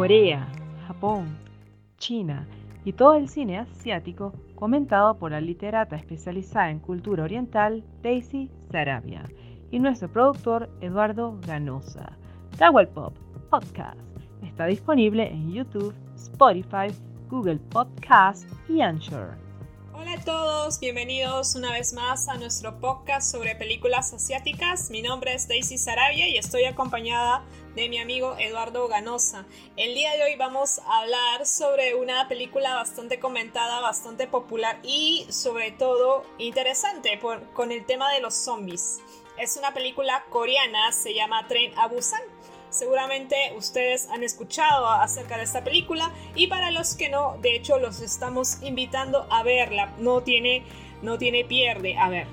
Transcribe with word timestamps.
Corea, 0.00 0.48
Japón, 0.86 1.36
China 1.98 2.48
y 2.86 2.94
todo 2.94 3.16
el 3.16 3.28
cine 3.28 3.58
asiático 3.58 4.32
comentado 4.54 5.18
por 5.18 5.32
la 5.32 5.42
literata 5.42 5.94
especializada 5.94 6.70
en 6.70 6.78
cultura 6.78 7.24
oriental 7.24 7.84
Daisy 8.02 8.50
Sarabia 8.72 9.24
y 9.70 9.78
nuestro 9.78 10.10
productor 10.10 10.70
Eduardo 10.80 11.38
Ganosa. 11.46 12.16
Tawel 12.56 12.88
Pop 12.88 13.14
Podcast 13.50 14.00
está 14.42 14.64
disponible 14.64 15.30
en 15.30 15.52
YouTube, 15.52 15.94
Spotify, 16.14 16.86
Google 17.28 17.58
Podcast 17.58 18.48
y 18.70 18.80
Anchor. 18.80 19.49
Hola 20.00 20.14
a 20.14 20.24
todos, 20.24 20.80
bienvenidos 20.80 21.54
una 21.56 21.72
vez 21.72 21.92
más 21.92 22.26
a 22.28 22.38
nuestro 22.38 22.80
podcast 22.80 23.30
sobre 23.30 23.54
películas 23.54 24.14
asiáticas. 24.14 24.88
Mi 24.88 25.02
nombre 25.02 25.34
es 25.34 25.46
Daisy 25.46 25.76
Sarabia 25.76 26.26
y 26.26 26.38
estoy 26.38 26.64
acompañada 26.64 27.44
de 27.74 27.90
mi 27.90 27.98
amigo 27.98 28.34
Eduardo 28.38 28.88
Ganosa. 28.88 29.44
El 29.76 29.94
día 29.94 30.12
de 30.12 30.22
hoy 30.22 30.36
vamos 30.36 30.78
a 30.78 31.00
hablar 31.00 31.44
sobre 31.44 31.94
una 31.96 32.28
película 32.28 32.76
bastante 32.76 33.20
comentada, 33.20 33.80
bastante 33.80 34.26
popular 34.26 34.80
y 34.82 35.26
sobre 35.28 35.70
todo 35.70 36.24
interesante 36.38 37.20
con 37.52 37.70
el 37.70 37.84
tema 37.84 38.10
de 38.10 38.20
los 38.20 38.34
zombies. 38.34 39.00
Es 39.36 39.58
una 39.58 39.74
película 39.74 40.24
coreana, 40.30 40.92
se 40.92 41.12
llama 41.12 41.46
Tren 41.46 41.78
a 41.78 41.88
Busan 41.88 42.22
Seguramente 42.70 43.36
ustedes 43.56 44.08
han 44.10 44.22
escuchado 44.22 44.88
acerca 44.88 45.36
de 45.36 45.42
esta 45.42 45.64
película 45.64 46.12
y 46.36 46.46
para 46.46 46.70
los 46.70 46.94
que 46.94 47.08
no, 47.08 47.36
de 47.42 47.56
hecho 47.56 47.78
los 47.78 48.00
estamos 48.00 48.62
invitando 48.62 49.26
a 49.30 49.42
verla. 49.42 49.92
No 49.98 50.22
tiene, 50.22 50.62
no 51.02 51.18
tiene 51.18 51.44
pierde. 51.44 51.98
A 51.98 52.08
ver, 52.08 52.28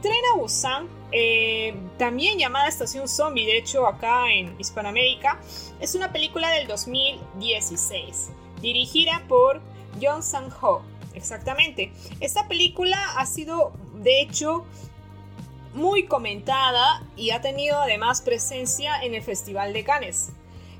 Tren 0.00 0.14
a 0.32 0.36
Busan, 0.36 0.88
eh, 1.12 1.74
también 1.98 2.38
llamada 2.38 2.68
Estación 2.68 3.06
Zombie, 3.06 3.46
de 3.46 3.58
hecho 3.58 3.86
acá 3.86 4.32
en 4.32 4.58
Hispanoamérica, 4.58 5.38
es 5.78 5.94
una 5.94 6.10
película 6.10 6.50
del 6.50 6.66
2016, 6.66 8.30
dirigida 8.60 9.22
por 9.28 9.60
John 10.00 10.22
Sang-ho. 10.22 10.82
Exactamente. 11.14 11.92
Esta 12.20 12.48
película 12.48 12.98
ha 13.16 13.26
sido, 13.26 13.72
de 13.94 14.22
hecho, 14.22 14.64
muy 15.74 16.06
comentada 16.06 17.06
y 17.16 17.30
ha 17.30 17.40
tenido 17.40 17.80
además 17.80 18.22
presencia 18.22 19.02
en 19.02 19.14
el 19.14 19.22
Festival 19.22 19.72
de 19.72 19.84
Cannes. 19.84 20.30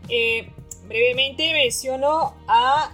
Eh, 0.08 0.50
brevemente 0.86 1.52
menciono 1.52 2.34
a 2.46 2.92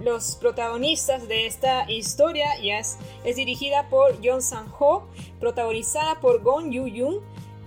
los 0.00 0.36
protagonistas 0.36 1.28
de 1.28 1.46
esta 1.46 1.90
historia 1.90 2.46
es, 2.62 2.98
dirigida 3.36 3.88
por 3.88 4.18
John 4.22 4.42
Sang-ho, 4.42 5.08
protagonizada 5.40 6.20
por 6.20 6.42
Gong 6.42 6.70
Yu-yoon, 6.70 7.20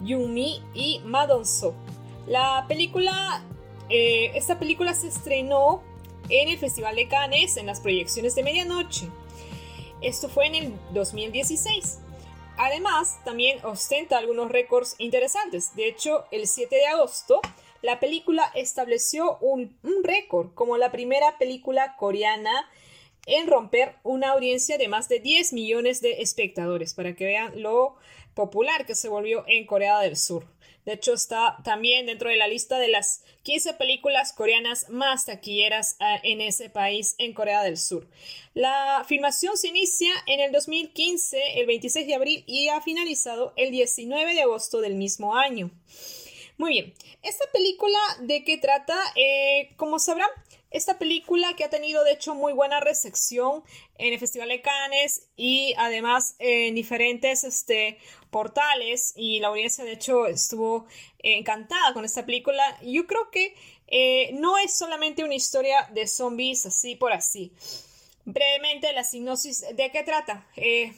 Yoon-mi 0.03 0.61
y 0.73 1.01
Ma 1.05 1.25
Dong-so. 1.25 1.73
La 2.27 2.65
película, 2.67 3.43
eh, 3.89 4.31
esta 4.35 4.59
película 4.59 4.93
se 4.93 5.07
estrenó 5.07 5.81
en 6.29 6.49
el 6.49 6.57
Festival 6.57 6.95
de 6.95 7.07
Cannes 7.07 7.57
en 7.57 7.65
las 7.65 7.79
proyecciones 7.79 8.35
de 8.35 8.43
medianoche. 8.43 9.07
Esto 10.01 10.29
fue 10.29 10.47
en 10.47 10.55
el 10.55 10.73
2016. 10.93 11.99
Además, 12.57 13.19
también 13.23 13.63
ostenta 13.63 14.17
algunos 14.17 14.51
récords 14.51 14.95
interesantes. 14.97 15.75
De 15.75 15.87
hecho, 15.87 16.25
el 16.31 16.47
7 16.47 16.75
de 16.75 16.87
agosto, 16.87 17.39
la 17.83 17.99
película 17.99 18.51
estableció 18.55 19.37
un, 19.39 19.77
récord 20.03 20.53
como 20.55 20.77
la 20.77 20.91
primera 20.91 21.37
película 21.37 21.95
coreana 21.97 22.67
en 23.27 23.47
romper 23.47 23.95
una 24.03 24.29
audiencia 24.29 24.77
de 24.77 24.87
más 24.87 25.07
de 25.07 25.19
10 25.19 25.53
millones 25.53 26.01
de 26.01 26.21
espectadores, 26.21 26.93
para 26.93 27.13
que 27.13 27.25
vean 27.25 27.61
lo 27.61 27.95
popular 28.33 28.85
que 28.85 28.95
se 28.95 29.09
volvió 29.09 29.43
en 29.47 29.67
Corea 29.67 29.99
del 29.99 30.17
Sur. 30.17 30.45
De 30.87 30.93
hecho, 30.93 31.11
está 31.11 31.57
también 31.65 32.05
dentro 32.05 32.29
de 32.29 32.37
la 32.37 32.47
lista 32.47 32.79
de 32.79 32.87
las 32.87 33.21
15 33.43 33.73
películas 33.73 34.31
coreanas 34.31 34.87
más 34.87 35.25
taquilleras 35.25 35.97
ah, 35.99 36.17
en 36.23 36.39
ese 36.39 36.69
país, 36.69 37.15
en 37.17 37.33
Corea 37.33 37.61
del 37.61 37.77
Sur. 37.77 38.07
La 38.53 39.03
filmación 39.05 39.57
se 39.57 39.67
inicia 39.67 40.13
en 40.27 40.39
el 40.39 40.53
2015, 40.53 41.59
el 41.59 41.65
26 41.65 42.07
de 42.07 42.15
abril, 42.15 42.43
y 42.47 42.69
ha 42.69 42.79
finalizado 42.79 43.51
el 43.57 43.71
19 43.71 44.33
de 44.33 44.43
agosto 44.43 44.79
del 44.79 44.95
mismo 44.95 45.35
año. 45.35 45.71
Muy 46.57 46.71
bien, 46.71 46.93
esta 47.21 47.43
película 47.51 47.99
de 48.21 48.45
qué 48.45 48.57
trata, 48.57 48.97
eh, 49.17 49.73
como 49.75 49.99
sabrán, 49.99 50.29
esta 50.69 50.99
película 50.99 51.55
que 51.55 51.63
ha 51.63 51.69
tenido 51.69 52.03
de 52.03 52.11
hecho 52.11 52.35
muy 52.35 52.53
buena 52.53 52.79
recepción 52.79 53.63
en 53.97 54.13
el 54.13 54.19
Festival 54.19 54.49
de 54.49 54.61
Cannes 54.61 55.29
y 55.35 55.73
además 55.77 56.35
en 56.39 56.75
diferentes 56.75 57.43
este, 57.43 57.99
portales 58.29 59.13
y 59.15 59.39
la 59.39 59.47
audiencia 59.47 59.85
de 59.85 59.93
hecho 59.93 60.27
estuvo 60.27 60.87
encantada 61.19 61.93
con 61.93 62.03
esta 62.05 62.25
película. 62.25 62.77
Yo 62.81 63.07
creo 63.07 63.31
que 63.31 63.55
eh, 63.87 64.31
no 64.33 64.57
es 64.57 64.77
solamente 64.77 65.23
una 65.23 65.35
historia 65.35 65.89
de 65.93 66.07
zombies 66.07 66.65
así 66.65 66.95
por 66.95 67.13
así. 67.13 67.53
Brevemente, 68.25 68.91
la 68.91 69.05
sinopsis 69.05 69.65
de 69.73 69.91
qué 69.91 70.03
trata. 70.03 70.45
Eh, 70.57 70.93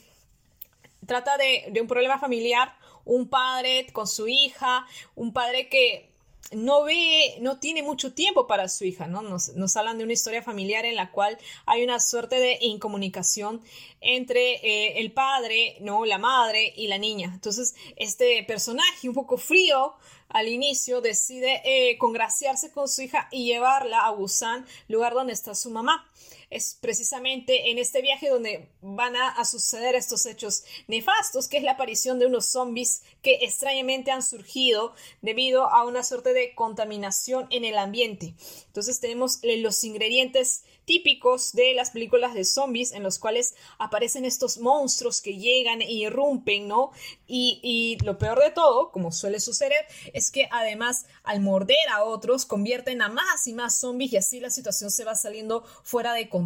trata 1.06 1.38
de, 1.38 1.66
de 1.72 1.82
un 1.82 1.88
problema 1.88 2.18
familiar, 2.18 2.76
un 3.06 3.30
padre 3.30 3.86
con 3.94 4.08
su 4.08 4.28
hija, 4.28 4.88
un 5.16 5.32
padre 5.32 5.70
que 5.70 6.09
no 6.52 6.84
ve, 6.84 7.38
no 7.42 7.60
tiene 7.60 7.84
mucho 7.84 8.14
tiempo 8.14 8.48
para 8.48 8.68
su 8.70 8.86
hija, 8.86 9.08
¿no? 9.08 9.22
Nos, 9.22 9.50
nos, 9.56 9.76
hablan 9.78 9.98
de 9.98 10.04
una 10.04 10.14
historia 10.14 10.42
familiar 10.42 10.86
en 10.86 10.96
la 10.96 11.12
cual 11.12 11.38
hay 11.66 11.84
una 11.84 12.00
suerte 12.00 12.40
de 12.40 12.58
incomunicación 12.62 13.62
entre 14.02 14.56
eh, 14.56 15.00
el 15.00 15.12
padre, 15.12 15.78
¿no? 15.82 16.06
La 16.06 16.18
madre 16.18 16.74
y 16.76 16.88
la 16.88 16.98
niña. 16.98 17.32
Entonces, 17.34 17.76
este 17.96 18.44
personaje 18.44 19.08
un 19.08 19.16
poco 19.16 19.38
frío 19.38 19.94
al 20.30 20.48
inicio 20.48 21.02
decide 21.02 21.62
eh, 21.66 21.98
congraciarse 21.98 22.72
con 22.72 22.88
su 22.88 23.02
hija 23.02 23.28
y 23.32 23.46
llevarla 23.46 24.06
a 24.06 24.12
Busan, 24.12 24.66
lugar 24.88 25.14
donde 25.14 25.34
está 25.34 25.56
su 25.56 25.72
mamá 25.72 26.08
es 26.50 26.78
precisamente 26.82 27.70
en 27.70 27.78
este 27.78 28.02
viaje 28.02 28.30
donde 28.30 28.70
van 28.82 29.16
a, 29.16 29.44
suceder 29.46 29.96
estos 29.96 30.26
hechos 30.26 30.64
nefastos, 30.88 31.48
que 31.48 31.58
es 31.58 31.64
la 31.64 31.72
aparición 31.72 32.20
de 32.20 32.26
unos 32.26 32.46
zombies 32.46 33.04
que 33.22 33.40
extrañamente 33.42 34.12
han 34.12 34.24
surgido 34.24 34.94
debido 35.22 35.64
a 35.70 35.86
una 35.86 36.04
suerte 36.04 36.34
de 36.34 36.54
contaminación 36.56 37.48
en 37.52 37.66
el 37.66 37.78
ambiente. 37.78 38.36
Entonces 38.68 39.00
tenemos 39.00 39.40
los 39.44 39.84
ingredientes 39.84 40.64
típicos 40.86 41.54
de 41.54 41.76
las 41.76 41.92
películas 41.92 42.34
de 42.34 42.44
zombies 42.44 42.94
en 42.94 43.04
los 43.04 43.20
cuales 43.20 43.54
aparecen 43.78 44.26
estos 44.26 44.58
monstruos 44.58 45.22
que 45.22 45.38
llegan 45.38 45.84
y 45.84 46.06
irrumpen, 46.06 46.68
¿no? 46.68 46.92
Y, 47.28 47.60
y, 47.62 48.04
lo 48.04 48.18
peor 48.18 48.40
de 48.40 48.50
todo, 48.50 48.92
como 48.92 49.12
suele 49.12 49.40
suceder, 49.40 49.86
es 50.14 50.32
que 50.32 50.50
además 50.52 51.06
al 51.24 51.42
morder 51.42 51.78
a 51.92 52.04
otros 52.04 52.48
convierten 52.48 53.04
a 53.04 53.10
más 53.10 53.46
y 53.46 53.54
más 53.54 53.80
zombies 53.80 54.14
y 54.14 54.18
así 54.18 54.40
la 54.40 54.50
situación 54.50 54.90
se 54.90 55.06
va 55.06 55.14
saliendo 55.14 55.64
fuera 55.84 56.14
de 56.14 56.28
control. 56.28 56.39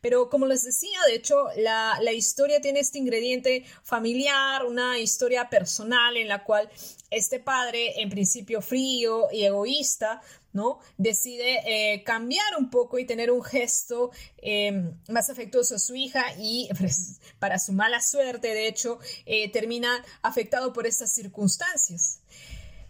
Pero 0.00 0.28
como 0.28 0.46
les 0.46 0.64
decía, 0.64 0.98
de 1.06 1.14
hecho, 1.14 1.46
la, 1.56 1.98
la 2.02 2.12
historia 2.12 2.60
tiene 2.60 2.80
este 2.80 2.98
ingrediente 2.98 3.64
familiar, 3.82 4.64
una 4.64 4.98
historia 4.98 5.48
personal 5.48 6.16
en 6.16 6.28
la 6.28 6.44
cual 6.44 6.70
este 7.10 7.40
padre, 7.40 8.00
en 8.00 8.08
principio 8.08 8.62
frío 8.62 9.28
y 9.32 9.44
egoísta, 9.44 10.20
¿no? 10.52 10.80
Decide 10.96 11.60
eh, 11.64 12.02
cambiar 12.04 12.56
un 12.58 12.70
poco 12.70 12.98
y 12.98 13.04
tener 13.04 13.30
un 13.30 13.42
gesto 13.42 14.10
em, 14.38 14.94
más 15.08 15.30
afectuoso 15.30 15.76
a 15.76 15.78
su 15.78 15.94
hija 15.94 16.24
y 16.38 16.68
pues, 16.78 17.20
para 17.38 17.58
su 17.58 17.72
mala 17.72 18.00
suerte, 18.00 18.48
de 18.48 18.68
hecho, 18.68 18.98
eh, 19.26 19.50
termina 19.50 20.04
afectado 20.22 20.72
por 20.72 20.86
estas 20.86 21.12
circunstancias. 21.12 22.20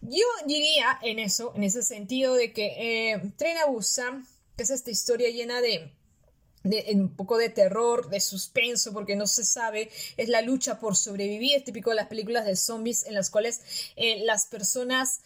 Yo 0.02 0.24
diría 0.46 0.98
en 1.02 1.18
eso, 1.18 1.52
en 1.54 1.64
ese 1.64 1.82
sentido 1.82 2.34
de 2.34 2.52
que 2.52 3.12
eh, 3.12 3.32
Tren 3.36 3.58
a 3.58 3.66
Busan, 3.66 4.26
que 4.56 4.62
es 4.62 4.70
esta 4.70 4.90
historia 4.90 5.28
llena 5.30 5.60
de, 5.60 5.92
de, 6.62 6.86
un 6.94 7.14
poco 7.14 7.38
de 7.38 7.48
terror, 7.48 8.08
de 8.10 8.20
suspenso, 8.20 8.92
porque 8.92 9.16
no 9.16 9.26
se 9.26 9.44
sabe, 9.44 9.90
es 10.16 10.28
la 10.28 10.42
lucha 10.42 10.78
por 10.78 10.96
sobrevivir, 10.96 11.56
es 11.56 11.64
típico 11.64 11.90
de 11.90 11.96
las 11.96 12.08
películas 12.08 12.44
de 12.44 12.56
zombies 12.56 13.06
en 13.06 13.14
las 13.14 13.30
cuales 13.30 13.60
las 14.24 14.46
personas 14.46 15.20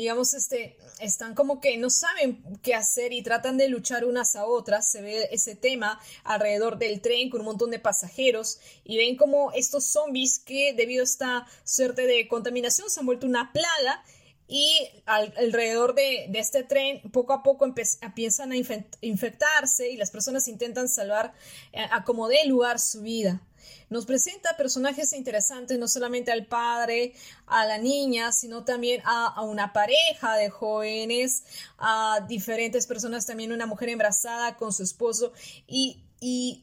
digamos, 0.00 0.32
este, 0.32 0.78
están 0.98 1.34
como 1.34 1.60
que 1.60 1.76
no 1.76 1.90
saben 1.90 2.42
qué 2.62 2.74
hacer 2.74 3.12
y 3.12 3.22
tratan 3.22 3.58
de 3.58 3.68
luchar 3.68 4.06
unas 4.06 4.34
a 4.34 4.46
otras. 4.46 4.90
Se 4.90 5.02
ve 5.02 5.28
ese 5.30 5.56
tema 5.56 6.00
alrededor 6.24 6.78
del 6.78 7.02
tren 7.02 7.28
con 7.28 7.40
un 7.40 7.46
montón 7.46 7.70
de 7.70 7.78
pasajeros 7.78 8.60
y 8.82 8.96
ven 8.96 9.16
como 9.16 9.52
estos 9.52 9.84
zombies 9.84 10.38
que 10.38 10.72
debido 10.72 11.02
a 11.02 11.04
esta 11.04 11.46
suerte 11.64 12.06
de 12.06 12.28
contaminación 12.28 12.88
se 12.88 13.00
han 13.00 13.06
vuelto 13.06 13.26
una 13.26 13.52
plaga 13.52 14.02
y 14.50 14.90
alrededor 15.06 15.94
de, 15.94 16.28
este 16.34 16.64
tren 16.64 17.00
poco 17.12 17.32
a 17.32 17.44
poco 17.44 17.64
empiezan 17.64 18.50
a 18.50 18.56
infectarse 19.00 19.90
y 19.90 19.96
las 19.96 20.10
personas 20.10 20.48
intentan 20.48 20.88
salvar 20.88 21.32
eh, 21.72 21.86
a 21.88 22.02
como 22.02 22.26
dé 22.26 22.44
lugar 22.46 22.80
su 22.80 23.02
vida. 23.02 23.40
Nos 23.90 24.06
presenta 24.06 24.56
personajes 24.56 25.12
interesantes, 25.12 25.78
no 25.78 25.86
solamente 25.86 26.32
al 26.32 26.46
padre, 26.46 27.14
a 27.46 27.64
la 27.64 27.78
niña, 27.78 28.32
sino 28.32 28.64
también 28.64 29.02
a, 29.04 29.40
una 29.42 29.72
pareja 29.72 30.36
de 30.36 30.50
jóvenes, 30.50 31.44
a 31.78 32.24
diferentes 32.28 32.88
personas, 32.88 33.26
también 33.26 33.52
una 33.52 33.66
mujer 33.66 33.88
embarazada 33.88 34.56
con 34.56 34.72
su 34.72 34.82
esposo, 34.82 35.32
y, 35.68 36.02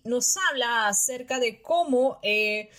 nos 0.04 0.36
habla 0.50 0.88
acerca 0.88 1.40
de 1.40 1.62
cómo... 1.62 2.20
Eh, 2.22 2.70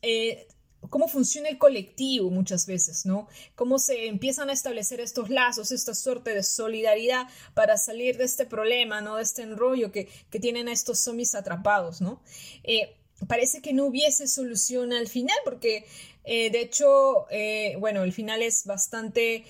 eh, 0.00 0.46
cómo 0.90 1.08
funciona 1.08 1.48
el 1.48 1.58
colectivo 1.58 2.30
muchas 2.30 2.66
veces, 2.66 3.06
¿no? 3.06 3.28
Cómo 3.54 3.78
se 3.78 4.06
empiezan 4.06 4.50
a 4.50 4.52
establecer 4.52 5.00
estos 5.00 5.30
lazos, 5.30 5.72
esta 5.72 5.94
suerte 5.94 6.34
de 6.34 6.42
solidaridad 6.42 7.26
para 7.54 7.78
salir 7.78 8.16
de 8.16 8.24
este 8.24 8.46
problema, 8.46 9.00
¿no? 9.00 9.16
De 9.16 9.22
este 9.22 9.42
enrollo 9.42 9.92
que, 9.92 10.08
tienen 10.40 10.68
a 10.68 10.72
estos 10.72 11.00
zombies 11.00 11.34
atrapados, 11.34 12.00
¿no? 12.00 12.22
Eh, 12.62 12.94
parece 13.26 13.60
que 13.60 13.72
no 13.72 13.86
hubiese 13.86 14.28
solución 14.28 14.92
al 14.92 15.08
final, 15.08 15.36
porque 15.44 15.84
eh, 16.24 16.50
de 16.50 16.60
hecho, 16.60 17.26
eh, 17.30 17.76
bueno, 17.80 18.04
el 18.04 18.12
final 18.12 18.42
es 18.42 18.64
bastante, 18.64 19.44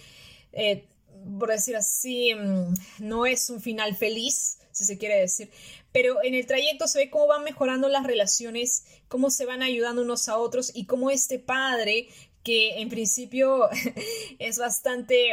por 1.38 1.50
decir 1.50 1.76
así, 1.76 2.34
mm, 2.34 2.74
no 3.00 3.26
es 3.26 3.50
un 3.50 3.60
final 3.60 3.94
feliz, 3.96 4.58
si 4.72 4.84
se 4.84 4.96
quiere 4.96 5.20
decir, 5.20 5.50
pero 5.92 6.22
en 6.22 6.34
el 6.34 6.46
trayecto 6.46 6.86
se 6.86 6.98
ve 6.98 7.10
cómo 7.10 7.26
van 7.26 7.44
mejorando 7.44 7.88
las 7.88 8.06
relaciones, 8.06 8.84
cómo 9.08 9.30
se 9.30 9.46
van 9.46 9.62
ayudando 9.62 10.02
unos 10.02 10.28
a 10.28 10.38
otros 10.38 10.70
y 10.74 10.86
cómo 10.86 11.10
este 11.10 11.38
padre, 11.38 12.08
que 12.42 12.80
en 12.80 12.88
principio 12.88 13.68
es 14.38 14.58
bastante 14.58 15.32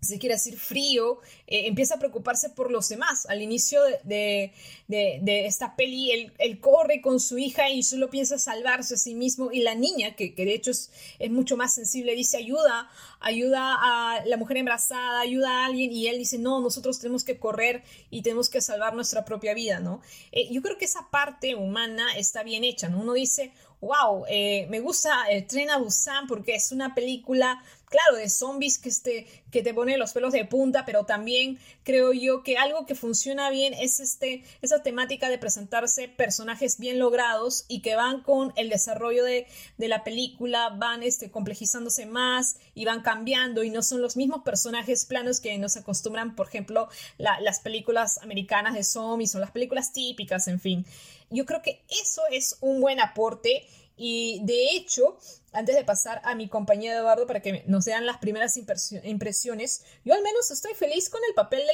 se 0.00 0.18
quiere 0.18 0.34
decir 0.34 0.56
frío, 0.58 1.20
eh, 1.46 1.66
empieza 1.66 1.96
a 1.96 1.98
preocuparse 1.98 2.48
por 2.48 2.70
los 2.70 2.88
demás. 2.88 3.26
Al 3.26 3.42
inicio 3.42 3.80
de, 4.04 4.52
esta 4.88 5.76
peli, 5.76 6.32
él, 6.38 6.60
corre 6.60 7.02
con 7.02 7.20
su 7.20 7.38
hija 7.38 7.68
y 7.68 7.82
solo 7.82 8.08
piensa 8.08 8.38
salvarse 8.38 8.94
a 8.94 8.96
sí 8.96 9.14
mismo. 9.14 9.52
Y 9.52 9.60
la 9.60 9.74
niña, 9.74 10.16
que, 10.16 10.32
de 10.34 10.54
hecho 10.54 10.70
es, 10.70 10.90
mucho 11.30 11.56
más 11.56 11.74
sensible, 11.74 12.14
dice 12.14 12.38
ayuda, 12.38 12.90
ayuda 13.20 13.76
a 13.78 14.24
la 14.24 14.36
mujer 14.38 14.56
embarazada, 14.56 15.20
ayuda 15.20 15.50
a 15.50 15.66
alguien. 15.66 15.92
Y 15.92 16.06
él 16.06 16.18
dice, 16.18 16.38
no, 16.38 16.60
nosotros 16.60 16.98
tenemos 16.98 17.22
que 17.22 17.38
correr 17.38 17.82
y 18.10 18.22
tenemos 18.22 18.48
que 18.48 18.62
salvar 18.62 18.94
nuestra 18.94 19.26
propia 19.26 19.52
vida, 19.52 19.80
¿no? 19.80 20.00
Eh, 20.32 20.48
yo 20.50 20.62
creo 20.62 20.78
que 20.78 20.86
esa 20.86 21.10
parte 21.10 21.54
humana 21.54 22.16
está 22.16 22.42
bien 22.42 22.64
hecha, 22.64 22.88
¿no? 22.88 23.00
Uno 23.00 23.12
dice, 23.12 23.52
wow, 23.80 24.24
eh, 24.28 24.66
me 24.70 24.80
gusta 24.80 25.24
el 25.30 25.46
Tren 25.46 25.70
a 25.70 25.78
Busan 25.78 26.26
porque 26.26 26.54
es 26.54 26.72
una 26.72 26.94
película 26.94 27.62
claro, 27.90 28.16
de 28.16 28.30
zombies 28.30 28.78
que, 28.78 28.88
este, 28.88 29.26
que 29.50 29.62
te 29.62 29.74
pone 29.74 29.98
los 29.98 30.12
pelos 30.12 30.32
de 30.32 30.44
punta, 30.44 30.84
pero 30.86 31.04
también 31.04 31.58
creo 31.82 32.12
yo 32.12 32.42
que 32.42 32.56
algo 32.56 32.86
que 32.86 32.94
funciona 32.94 33.50
bien 33.50 33.74
es 33.74 33.98
este, 33.98 34.44
esa 34.62 34.82
temática 34.82 35.28
de 35.28 35.38
presentarse 35.38 36.08
personajes 36.08 36.78
bien 36.78 37.00
logrados 37.00 37.64
y 37.68 37.82
que 37.82 37.96
van 37.96 38.22
con 38.22 38.52
el 38.56 38.70
desarrollo 38.70 39.24
de, 39.24 39.46
la 39.76 40.04
película, 40.04 40.68
van 40.68 41.02
este, 41.02 41.32
complejizándose 41.32 42.06
más 42.06 42.56
y 42.74 42.84
van 42.84 43.02
cambiando 43.02 43.64
y 43.64 43.70
no 43.70 43.82
son 43.82 44.00
los 44.00 44.16
mismos 44.16 44.42
personajes 44.44 45.04
planos 45.04 45.40
que 45.40 45.58
nos 45.58 45.76
acostumbran, 45.76 46.36
por 46.36 46.46
ejemplo, 46.46 46.88
las 47.18 47.58
películas 47.58 48.18
americanas 48.18 48.74
de 48.74 48.84
zombies 48.84 49.34
o 49.34 49.40
las 49.40 49.50
películas 49.50 49.92
típicas, 49.92 50.46
en 50.46 50.60
fin. 50.60 50.86
Yo 51.28 51.44
creo 51.44 51.60
que 51.62 51.82
eso 52.02 52.22
es 52.30 52.56
un 52.60 52.80
buen 52.80 53.00
aporte 53.00 53.66
y 54.02 54.40
de 54.44 54.70
hecho, 54.70 55.18
antes 55.52 55.76
de 55.76 55.84
pasar 55.84 56.22
a 56.24 56.34
mi 56.34 56.48
compañero 56.48 56.96
Eduardo 56.96 57.26
para 57.26 57.42
que 57.42 57.64
nos 57.66 57.84
den 57.84 58.06
las 58.06 58.16
primeras 58.16 58.56
impresiones, 58.56 59.84
yo 60.06 60.14
al 60.14 60.22
menos 60.22 60.50
estoy 60.50 60.72
feliz 60.72 61.10
con 61.10 61.20
el 61.28 61.34
papel 61.34 61.64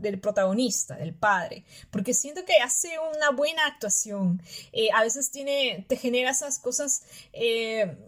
del, 0.00 0.18
protagonista, 0.18 0.96
del 0.96 1.12
padre, 1.12 1.66
porque 1.90 2.14
siento 2.14 2.46
que 2.46 2.56
hace 2.56 2.92
una 3.14 3.32
buena 3.32 3.66
actuación. 3.66 4.42
Eh, 4.72 4.88
a 4.94 5.02
veces 5.02 5.30
tiene, 5.30 5.84
te 5.86 5.96
genera 5.98 6.30
esas 6.30 6.58
cosas, 6.58 7.02
eh, 7.34 7.98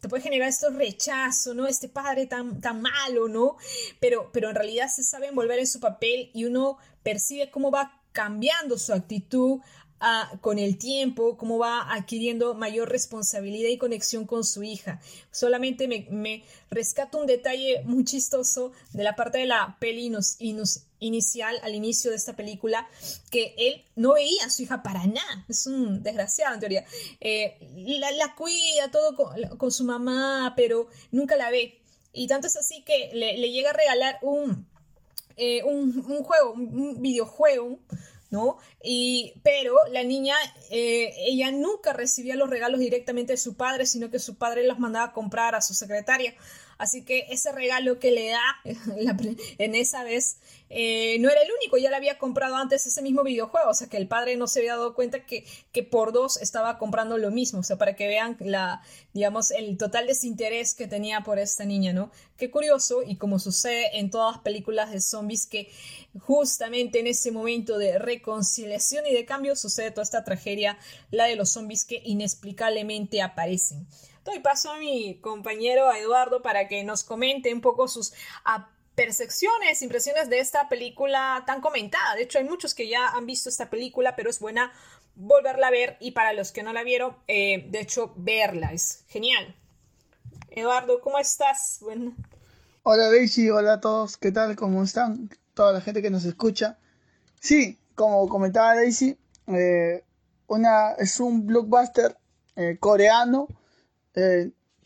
te 0.00 0.08
puede 0.08 0.22
generar 0.22 0.48
estos 0.48 0.74
rechazos, 0.74 1.54
¿no? 1.54 1.66
Este 1.66 1.90
padre 1.90 2.24
tan, 2.24 2.62
tan 2.62 2.80
malo, 2.80 3.28
¿no? 3.28 3.58
Pero, 4.00 4.30
pero 4.32 4.48
en 4.48 4.54
realidad 4.54 4.88
se 4.88 5.04
sabe 5.04 5.26
envolver 5.26 5.58
en 5.58 5.66
su 5.66 5.78
papel 5.78 6.30
y 6.32 6.46
uno 6.46 6.78
percibe 7.02 7.50
cómo 7.50 7.70
va 7.70 8.00
cambiando 8.12 8.78
su 8.78 8.92
actitud 8.92 9.60
con 10.40 10.58
el 10.58 10.78
tiempo, 10.78 11.36
cómo 11.36 11.58
va 11.58 11.92
adquiriendo 11.92 12.54
mayor 12.54 12.88
responsabilidad 12.88 13.68
y 13.68 13.76
conexión 13.76 14.26
con 14.26 14.44
su 14.44 14.62
hija. 14.62 15.00
Solamente 15.30 15.88
me, 15.88 16.42
rescato 16.70 17.18
un 17.18 17.26
detalle 17.26 17.82
muy 17.84 18.04
chistoso 18.04 18.72
de 18.92 19.04
la 19.04 19.14
parte 19.14 19.38
de 19.38 19.46
la 19.46 19.76
peli 19.78 20.10
inicial, 21.00 21.60
al 21.62 21.74
inicio 21.74 22.10
de 22.10 22.16
esta 22.16 22.34
película, 22.34 22.88
que 23.30 23.54
él 23.58 23.84
no 23.94 24.14
veía 24.14 24.46
a 24.46 24.50
su 24.50 24.62
hija 24.62 24.82
para 24.82 25.06
nada. 25.06 25.44
Es 25.48 25.66
un 25.66 26.02
desgraciado 26.02 26.54
en 26.54 26.60
teoría. 26.60 26.84
Eh, 27.20 27.58
la, 27.98 28.34
cuida 28.34 28.90
todo 28.90 29.14
con, 29.58 29.70
su 29.70 29.84
mamá, 29.84 30.54
pero 30.56 30.88
nunca 31.10 31.36
la 31.36 31.50
ve. 31.50 31.78
Y 32.14 32.26
tanto 32.26 32.46
es 32.46 32.56
así 32.56 32.82
que 32.84 33.10
le, 33.12 33.36
llega 33.50 33.70
a 33.70 33.74
regalar 33.74 34.18
un, 34.22 34.66
eh, 35.36 35.62
un, 35.62 36.04
un, 36.08 36.24
juego, 36.24 36.52
un 36.52 37.02
videojuego 37.02 37.78
¿no? 38.30 38.58
Y, 38.82 39.34
pero 39.42 39.74
la 39.90 40.02
niña, 40.04 40.36
eh, 40.70 41.12
ella 41.18 41.50
nunca 41.50 41.92
recibía 41.92 42.36
los 42.36 42.48
regalos 42.48 42.80
directamente 42.80 43.34
de 43.34 43.36
su 43.36 43.56
padre, 43.56 43.86
sino 43.86 44.10
que 44.10 44.18
su 44.18 44.36
padre 44.36 44.66
los 44.66 44.78
mandaba 44.78 45.06
a 45.06 45.12
comprar 45.12 45.54
a 45.54 45.60
su 45.60 45.74
secretaria. 45.74 46.34
Así 46.80 47.02
que 47.02 47.26
ese 47.28 47.52
regalo 47.52 47.98
que 47.98 48.10
le 48.10 48.30
da 48.30 48.40
en 49.58 49.74
esa 49.74 50.02
vez 50.02 50.38
eh, 50.70 51.18
no 51.20 51.28
era 51.28 51.42
el 51.42 51.50
único, 51.60 51.76
ya 51.76 51.90
le 51.90 51.96
había 51.96 52.16
comprado 52.16 52.56
antes 52.56 52.86
ese 52.86 53.02
mismo 53.02 53.22
videojuego, 53.22 53.68
o 53.68 53.74
sea 53.74 53.88
que 53.88 53.98
el 53.98 54.08
padre 54.08 54.36
no 54.36 54.46
se 54.46 54.60
había 54.60 54.76
dado 54.76 54.94
cuenta 54.94 55.26
que, 55.26 55.44
que 55.72 55.82
por 55.82 56.14
dos 56.14 56.40
estaba 56.40 56.78
comprando 56.78 57.18
lo 57.18 57.30
mismo, 57.30 57.60
o 57.60 57.62
sea, 57.62 57.76
para 57.76 57.96
que 57.96 58.06
vean 58.06 58.34
la, 58.40 58.80
digamos, 59.12 59.50
el 59.50 59.76
total 59.76 60.06
desinterés 60.06 60.72
que 60.74 60.86
tenía 60.86 61.20
por 61.20 61.38
esta 61.38 61.66
niña, 61.66 61.92
¿no? 61.92 62.10
Qué 62.38 62.50
curioso, 62.50 63.02
y 63.02 63.16
como 63.16 63.38
sucede 63.38 63.98
en 63.98 64.08
todas 64.08 64.36
las 64.36 64.42
películas 64.42 64.90
de 64.90 65.02
zombies, 65.02 65.46
que 65.46 65.70
justamente 66.18 67.00
en 67.00 67.08
ese 67.08 67.30
momento 67.30 67.76
de 67.76 67.98
reconciliación 67.98 69.04
y 69.06 69.12
de 69.12 69.26
cambio 69.26 69.54
sucede 69.54 69.90
toda 69.90 70.04
esta 70.04 70.24
tragedia, 70.24 70.78
la 71.10 71.26
de 71.26 71.36
los 71.36 71.50
zombies 71.50 71.84
que 71.84 72.00
inexplicablemente 72.06 73.20
aparecen. 73.20 73.86
Doy 74.24 74.40
paso 74.40 74.72
a 74.72 74.78
mi 74.78 75.18
compañero 75.20 75.92
Eduardo 75.92 76.42
para 76.42 76.68
que 76.68 76.84
nos 76.84 77.04
comente 77.04 77.52
un 77.54 77.60
poco 77.60 77.88
sus 77.88 78.12
percepciones, 78.94 79.80
impresiones 79.80 80.28
de 80.28 80.40
esta 80.40 80.68
película 80.68 81.42
tan 81.46 81.60
comentada. 81.60 82.14
De 82.16 82.22
hecho, 82.22 82.38
hay 82.38 82.44
muchos 82.44 82.74
que 82.74 82.88
ya 82.88 83.08
han 83.08 83.24
visto 83.24 83.48
esta 83.48 83.70
película, 83.70 84.16
pero 84.16 84.28
es 84.28 84.40
buena 84.40 84.72
volverla 85.14 85.68
a 85.68 85.70
ver 85.70 85.96
y 86.00 86.12
para 86.12 86.32
los 86.32 86.52
que 86.52 86.62
no 86.62 86.72
la 86.72 86.82
vieron, 86.82 87.16
eh, 87.28 87.66
de 87.70 87.80
hecho, 87.80 88.12
verla. 88.16 88.72
Es 88.72 89.04
genial. 89.08 89.54
Eduardo, 90.50 91.00
¿cómo 91.00 91.18
estás? 91.18 91.78
Bueno. 91.80 92.14
Hola 92.82 93.10
Daisy, 93.10 93.50
hola 93.50 93.74
a 93.74 93.80
todos, 93.80 94.16
¿qué 94.16 94.32
tal? 94.32 94.56
¿Cómo 94.56 94.82
están? 94.82 95.30
Toda 95.54 95.72
la 95.72 95.80
gente 95.80 96.02
que 96.02 96.10
nos 96.10 96.24
escucha. 96.24 96.78
Sí, 97.40 97.78
como 97.94 98.28
comentaba 98.28 98.74
Daisy, 98.74 99.16
eh, 99.46 100.04
es 100.98 101.20
un 101.20 101.46
blockbuster 101.46 102.16
eh, 102.56 102.76
coreano. 102.80 103.48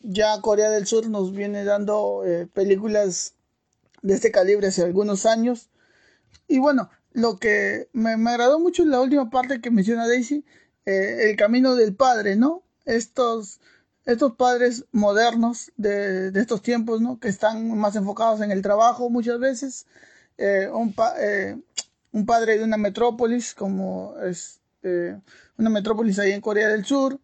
Ya 0.03 0.41
Corea 0.41 0.71
del 0.71 0.87
Sur 0.87 1.09
nos 1.09 1.33
viene 1.33 1.65
dando 1.65 2.23
películas 2.53 3.35
de 4.03 4.15
este 4.15 4.31
calibre 4.31 4.69
hace 4.69 4.83
algunos 4.83 5.27
años. 5.27 5.71
Y 6.47 6.59
bueno, 6.59 6.91
lo 7.15 7.39
que 7.39 7.89
me, 7.93 8.11
agradó 8.11 8.61
mucho 8.61 8.83
es 8.83 8.89
la 8.89 9.01
última 9.01 9.31
parte 9.31 9.61
que 9.61 9.71
menciona 9.71 10.07
Daisy, 10.07 10.45
eh, 10.85 11.31
el 11.31 11.37
camino 11.37 11.75
del 11.75 11.95
padre, 11.95 12.37
¿no? 12.37 12.63
Estos, 12.85 13.61
estos 14.05 14.35
padres 14.35 14.85
modernos 14.93 15.73
de, 15.77 16.29
estos 16.35 16.61
tiempos, 16.61 17.01
¿no? 17.01 17.19
Que 17.19 17.29
están 17.29 17.79
más 17.79 17.97
enfocados 17.97 18.43
en 18.43 18.51
el 18.51 18.61
trabajo 18.61 19.09
muchas 19.09 19.39
veces. 19.39 19.87
Eh, 20.37 20.69
un, 20.71 20.95
eh, 21.19 21.57
un, 22.13 22.27
padre 22.27 22.59
de 22.59 22.65
una 22.65 22.77
metrópolis, 22.77 23.55
como 23.55 24.15
es 24.23 24.61
una 25.57 25.71
metrópolis 25.71 26.19
ahí 26.19 26.33
en 26.33 26.43
Corea 26.43 26.69
del 26.69 26.85
Sur, 26.85 27.19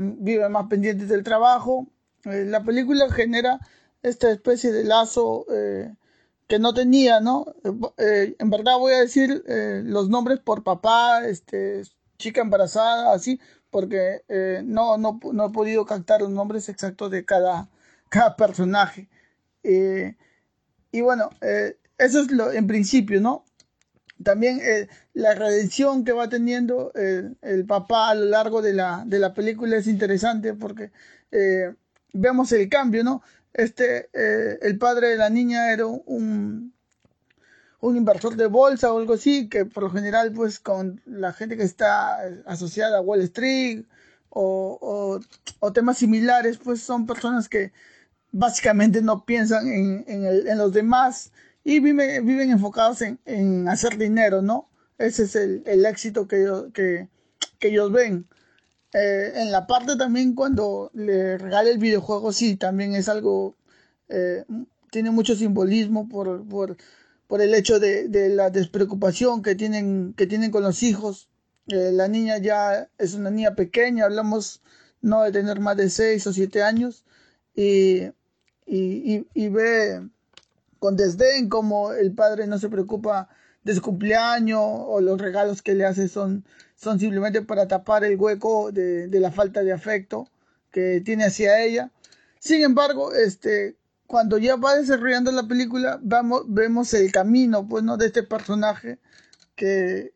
vive 0.00 0.48
más 0.48 0.66
pendientes 0.66 1.08
del 1.08 1.22
trabajo. 1.22 1.86
la 2.24 2.62
película 2.62 3.10
genera 3.10 3.60
esta 4.02 4.30
especie 4.30 4.72
de 4.72 4.84
lazo 4.84 5.46
que 6.50 6.58
no 6.58 6.74
tenía, 6.74 7.20
¿no? 7.20 7.46
Eh, 7.96 8.34
en 8.38 8.50
verdad 8.50 8.76
voy 8.76 8.92
a 8.92 9.00
decir 9.00 9.44
eh, 9.46 9.82
los 9.84 10.08
nombres 10.10 10.40
por 10.40 10.64
papá, 10.64 11.24
este, 11.24 11.82
chica 12.18 12.40
embarazada, 12.42 13.14
así, 13.14 13.40
porque 13.70 14.24
eh, 14.28 14.60
no, 14.64 14.98
no, 14.98 15.20
no, 15.32 15.46
he 15.46 15.50
podido 15.50 15.86
captar 15.86 16.20
los 16.22 16.30
nombres 16.30 16.68
exactos 16.68 17.10
de 17.12 17.24
cada, 17.24 17.70
cada 18.08 18.36
personaje. 18.36 19.08
y 20.92 21.00
bueno, 21.02 21.30
eso 21.98 22.20
es 22.20 22.30
lo 22.32 22.52
en 22.52 22.66
principio, 22.66 23.20
¿no? 23.20 23.44
También 24.22 24.60
la 25.14 25.34
redención 25.34 26.04
que 26.04 26.12
va 26.12 26.28
teniendo 26.28 26.92
el 26.94 27.64
papá 27.66 28.10
a 28.10 28.14
lo 28.14 28.26
largo 28.26 28.60
de 28.62 28.74
la, 28.74 29.02
de 29.06 29.18
la 29.18 29.32
película 29.34 29.76
es 29.76 29.86
interesante 29.86 30.54
porque 30.54 30.90
vemos 32.12 32.52
el 32.52 32.68
cambio, 32.68 33.02
¿no? 33.04 33.22
este, 33.52 34.08
eh, 34.12 34.58
el 34.62 34.78
padre 34.78 35.08
de 35.08 35.16
la 35.16 35.30
niña 35.30 35.72
era 35.72 35.86
un, 35.86 36.72
un 37.80 37.96
inversor 37.96 38.36
de 38.36 38.46
bolsa 38.46 38.92
o 38.92 38.98
algo 38.98 39.14
así, 39.14 39.48
que 39.48 39.64
por 39.64 39.84
lo 39.84 39.90
general, 39.90 40.32
pues 40.32 40.60
con 40.60 41.00
la 41.06 41.32
gente 41.32 41.56
que 41.56 41.64
está 41.64 42.18
asociada 42.46 42.98
a 42.98 43.02
Wall 43.02 43.22
Street 43.22 43.84
o, 44.30 45.20
temas 45.74 45.98
similares, 45.98 46.58
pues 46.58 46.80
son 46.80 47.06
personas 47.06 47.48
que 47.48 47.72
básicamente 48.32 49.02
no 49.02 49.24
piensan 49.24 49.68
en, 49.68 50.04
en, 50.06 50.58
los 50.58 50.72
demás 50.72 51.32
y 51.64 51.80
viven, 51.80 52.26
viven 52.26 52.50
enfocados 52.50 53.02
en, 53.02 53.20
en, 53.26 53.68
hacer 53.68 53.98
dinero, 53.98 54.42
¿no? 54.42 54.70
Ese 54.98 55.24
es 55.24 55.36
el, 55.36 55.62
el 55.66 55.86
éxito 55.86 56.28
que, 56.28 56.46
que, 56.74 57.08
que 57.58 57.68
ellos 57.68 57.92
ven. 57.92 58.28
eh, 58.94 59.32
en 59.36 59.52
la 59.52 59.66
parte 59.66 59.96
también 59.96 60.34
cuando 60.34 60.90
le 60.94 61.38
regala 61.38 61.70
el 61.70 61.78
videojuego, 61.78 62.32
sí, 62.32 62.56
también 62.56 62.94
es 62.94 63.08
algo, 63.08 63.56
eh, 64.08 64.44
tiene 64.90 65.10
mucho 65.10 65.34
simbolismo 65.36 66.08
por, 66.08 66.46
por, 66.48 66.76
por 67.26 67.40
el 67.42 67.54
hecho 67.54 67.78
de, 67.80 68.08
de, 68.08 68.28
la 68.30 68.50
despreocupación 68.50 69.42
que 69.42 69.54
tienen, 69.54 70.14
que 70.14 70.26
tienen 70.26 70.50
con 70.50 70.62
los 70.62 70.82
hijos. 70.82 71.28
Eh, 71.68 71.92
la 71.92 72.08
niña 72.08 72.38
ya 72.38 72.90
es 72.98 73.14
una 73.14 73.30
niña 73.30 73.54
pequeña, 73.54 74.04
hablamos 74.06 74.62
no 75.02 75.22
de 75.22 75.32
tener 75.32 75.60
más 75.60 75.76
de 75.76 75.90
6 75.90 76.26
o 76.26 76.32
7 76.32 76.62
años, 76.62 77.04
y, 77.54 78.04
y, 78.66 79.26
y, 79.34 79.48
ve 79.48 80.08
con 80.80 80.96
desdén 80.96 81.48
como 81.48 81.92
el 81.92 82.12
padre 82.12 82.48
no 82.48 82.58
se 82.58 82.68
preocupa 82.68 83.28
de 83.62 83.74
su 83.74 83.82
cumpleaños 83.82 84.60
o 84.64 85.00
los 85.00 85.20
regalos 85.20 85.62
que 85.62 85.74
le 85.74 85.84
hace 85.84 86.08
son 86.08 86.44
son 86.80 86.98
simplemente 86.98 87.42
para 87.42 87.68
tapar 87.68 88.04
el 88.04 88.16
hueco 88.16 88.72
de, 88.72 89.08
la 89.12 89.30
falta 89.30 89.62
de 89.62 89.72
afecto 89.72 90.28
que 90.70 91.02
tiene 91.04 91.24
hacia 91.24 91.62
ella. 91.62 91.90
Sin 92.38 92.62
embargo, 92.62 93.12
este, 93.12 93.76
cuando 94.06 94.38
ya 94.38 94.56
va 94.56 94.76
desarrollando 94.76 95.30
la 95.30 95.46
película, 95.46 95.98
vamos, 96.02 96.44
vemos 96.46 96.94
el 96.94 97.12
camino, 97.12 97.68
pues, 97.68 97.84
¿no? 97.84 97.98
De 97.98 98.06
este 98.06 98.22
personaje, 98.22 98.98
que, 99.54 100.14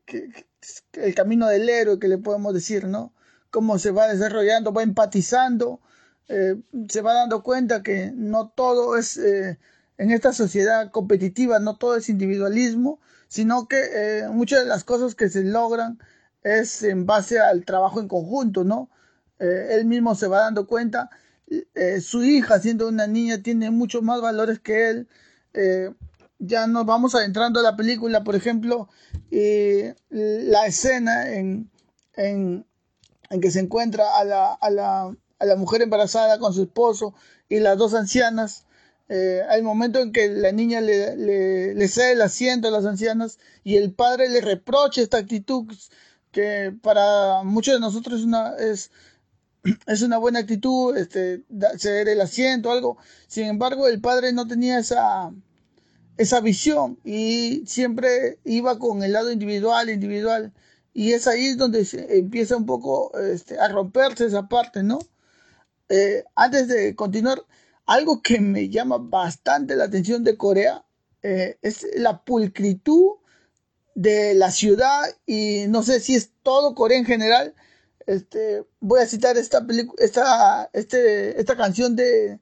el 0.95 1.15
camino 1.15 1.49
del 1.49 1.69
héroe, 1.69 1.99
que 1.99 2.09
le 2.09 2.17
podemos 2.17 2.55
decir, 2.55 2.87
¿no? 2.87 3.13
Cómo 3.51 3.79
se 3.79 3.91
va 3.91 4.09
desarrollando, 4.09 4.73
va 4.73 4.83
empatizando, 4.83 5.81
eh, 6.29 6.57
se 6.89 7.03
va 7.03 7.13
dando 7.13 7.43
cuenta 7.43 7.83
que 7.83 8.11
no 8.15 8.49
todo 8.49 8.97
es, 8.97 9.19
eh, 9.19 9.59
en 9.99 10.11
esta 10.11 10.33
sociedad 10.33 10.91
competitiva, 10.91 11.59
no 11.59 11.77
todo 11.77 11.97
es 11.97 12.09
individualismo, 12.09 13.01
sino 13.29 13.69
que 13.69 13.79
eh, 13.93 14.29
muchas 14.29 14.61
de 14.61 14.67
las 14.67 14.85
cosas 14.85 15.15
que 15.15 15.29
se 15.29 15.43
logran 15.43 15.99
es 16.43 16.83
en 16.83 17.07
base 17.07 17.41
al 17.41 17.65
trabajo 17.65 18.01
en 18.01 18.09
conjunto, 18.09 18.65
¿no? 18.65 18.91
Eh, 19.39 19.71
él 19.73 19.87
mismo 19.87 20.15
se 20.15 20.29
va 20.29 20.41
dando 20.41 20.67
cuenta, 20.67 21.11
eh, 21.75 22.01
su 22.01 22.23
hija, 22.23 22.61
siendo 22.61 22.89
una 22.89 23.07
niña, 23.07 23.43
tiene 23.43 23.71
muchos 23.71 24.03
más 24.03 24.21
valores 24.21 24.61
que 24.61 24.91
él. 24.91 25.09
Ya 26.39 26.67
nos 26.67 26.85
vamos 26.85 27.15
adentrando 27.15 27.61
a 27.61 27.63
la 27.63 27.77
película, 27.77 28.23
por 28.25 28.35
ejemplo, 28.35 28.89
la 29.31 30.67
escena 30.67 31.33
en, 31.33 31.71
en, 32.17 32.67
que 33.41 33.51
se 33.51 33.61
encuentra 33.61 34.17
a 34.17 34.25
la, 34.25 34.53
a, 34.53 34.71
la, 34.71 35.17
a 35.39 35.45
la, 35.45 35.57
mujer 35.57 35.83
embarazada 35.83 36.39
con 36.39 36.53
su 36.53 36.63
esposo 36.65 37.15
y 37.49 37.61
las 37.61 37.79
dos 37.79 37.95
ancianas. 37.95 38.65
Hay 39.09 39.63
momento 39.63 40.01
en 40.01 40.13
que 40.13 40.29
la 40.29 40.53
niña 40.53 40.81
le, 40.81 41.17
le, 41.75 41.89
cede 41.89 42.13
el 42.13 42.23
asiento 42.23 42.69
a 42.69 42.71
las 42.71 42.87
ancianas 42.87 43.39
y 43.63 43.77
el 43.77 43.93
padre 43.93 44.29
le 44.29 44.41
reprocha 44.41 45.03
esta 45.03 45.19
actitud 45.19 45.67
que 46.33 46.75
para 46.83 47.43
muchos 47.45 47.75
de 47.75 47.81
nosotros 47.81 48.21
es 48.21 48.27
una, 48.27 48.55
es 48.57 48.91
una 50.03 50.19
buena 50.19 50.41
actitud, 50.41 50.97
este, 50.97 51.45
ceder 51.79 52.09
el 52.09 52.21
asiento, 52.21 52.71
algo. 52.71 52.99
Sin 53.29 53.47
embargo, 53.47 53.89
el 53.89 54.01
padre 54.01 54.33
no 54.33 54.47
tenía 54.47 54.79
esa, 54.79 55.33
esa 56.17 56.41
visión 56.41 56.99
y 57.05 57.63
siempre 57.67 58.39
iba 58.45 58.79
con 58.79 59.03
el 59.03 59.13
lado 59.13 59.33
individual, 59.33 59.91
individual. 59.91 60.53
Y 60.93 61.13
es 61.13 61.27
ahí 61.27 61.55
donde 61.55 61.85
se 61.85 62.19
empieza 62.19 62.57
un 62.57 62.67
poco 62.67 63.17
este, 63.19 63.59
a 63.59 63.69
romperse 63.69 64.27
esa 64.27 64.49
parte, 64.49 64.83
¿no? 64.83 65.01
Eh, 65.89 66.25
antes 66.35 66.69
de 66.69 66.95
continuar, 66.95 67.43
algo 67.87 68.23
que 68.23 68.41
me 68.41 68.69
llama 68.69 68.99
bastante 68.99 69.77
la 69.77 69.85
atención 69.85 70.25
de 70.25 70.37
Corea 70.37 70.85
eh, 71.23 71.59
es 71.63 71.87
la 71.97 72.23
pulcritud 72.25 73.17
de 73.95 74.35
la 74.35 74.51
ciudad 74.51 75.05
y 75.27 75.67
no 75.69 75.83
sé 75.83 76.01
si 76.01 76.15
es 76.15 76.31
todo 76.43 76.75
Corea 76.75 76.99
en 76.99 77.05
general. 77.07 77.55
Este, 78.07 78.65
voy 78.81 79.01
a 79.01 79.07
citar 79.07 79.37
esta 79.39 79.67
esta, 79.99 80.71
este, 80.73 81.41
esta 81.41 81.57
canción 81.57 81.97
de 81.97 82.41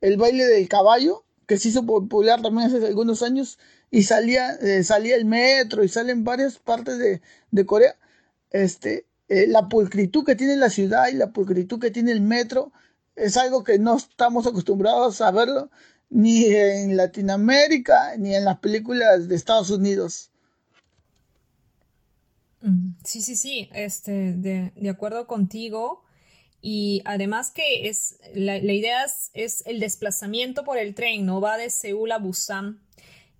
El 0.00 0.16
baile 0.18 0.44
del 0.44 0.68
caballo, 0.68 1.24
que 1.46 1.58
se 1.58 1.68
hizo 1.70 1.86
popular 1.86 2.42
también 2.42 2.68
hace 2.68 2.86
algunos 2.86 3.22
años, 3.22 3.58
y 3.90 4.02
salía, 4.02 4.52
eh, 4.56 4.84
salía 4.84 5.16
el 5.16 5.24
metro 5.24 5.82
y 5.82 5.88
salen 5.88 6.24
varias 6.24 6.58
partes 6.58 6.98
de, 6.98 7.22
de 7.50 7.66
Corea. 7.66 7.96
Este, 8.50 9.06
eh, 9.28 9.46
la 9.46 9.68
pulcritud 9.68 10.24
que 10.24 10.36
tiene 10.36 10.56
la 10.56 10.70
ciudad 10.70 11.08
y 11.08 11.14
la 11.14 11.32
pulcritud 11.32 11.80
que 11.80 11.90
tiene 11.90 12.12
el 12.12 12.20
metro 12.20 12.72
es 13.18 13.36
algo 13.36 13.64
que 13.64 13.78
no 13.78 13.96
estamos 13.96 14.46
acostumbrados 14.46 15.20
a 15.20 15.30
verlo 15.30 15.70
ni 16.10 16.46
en 16.46 16.96
Latinoamérica 16.96 18.16
ni 18.16 18.34
en 18.34 18.44
las 18.44 18.58
películas 18.58 19.28
de 19.28 19.36
Estados 19.36 19.70
Unidos. 19.70 20.30
Sí, 23.04 23.22
sí, 23.22 23.36
sí, 23.36 23.68
este, 23.72 24.32
de, 24.32 24.72
de 24.74 24.88
acuerdo 24.90 25.26
contigo. 25.26 26.04
Y 26.60 27.02
además 27.04 27.52
que 27.52 27.88
es, 27.88 28.18
la, 28.34 28.58
la 28.58 28.72
idea 28.72 29.04
es, 29.04 29.30
es, 29.32 29.62
el 29.66 29.78
desplazamiento 29.78 30.64
por 30.64 30.76
el 30.76 30.94
tren, 30.94 31.24
¿no? 31.24 31.40
Va 31.40 31.56
de 31.56 31.70
Seúl 31.70 32.10
a 32.10 32.18
Busan 32.18 32.80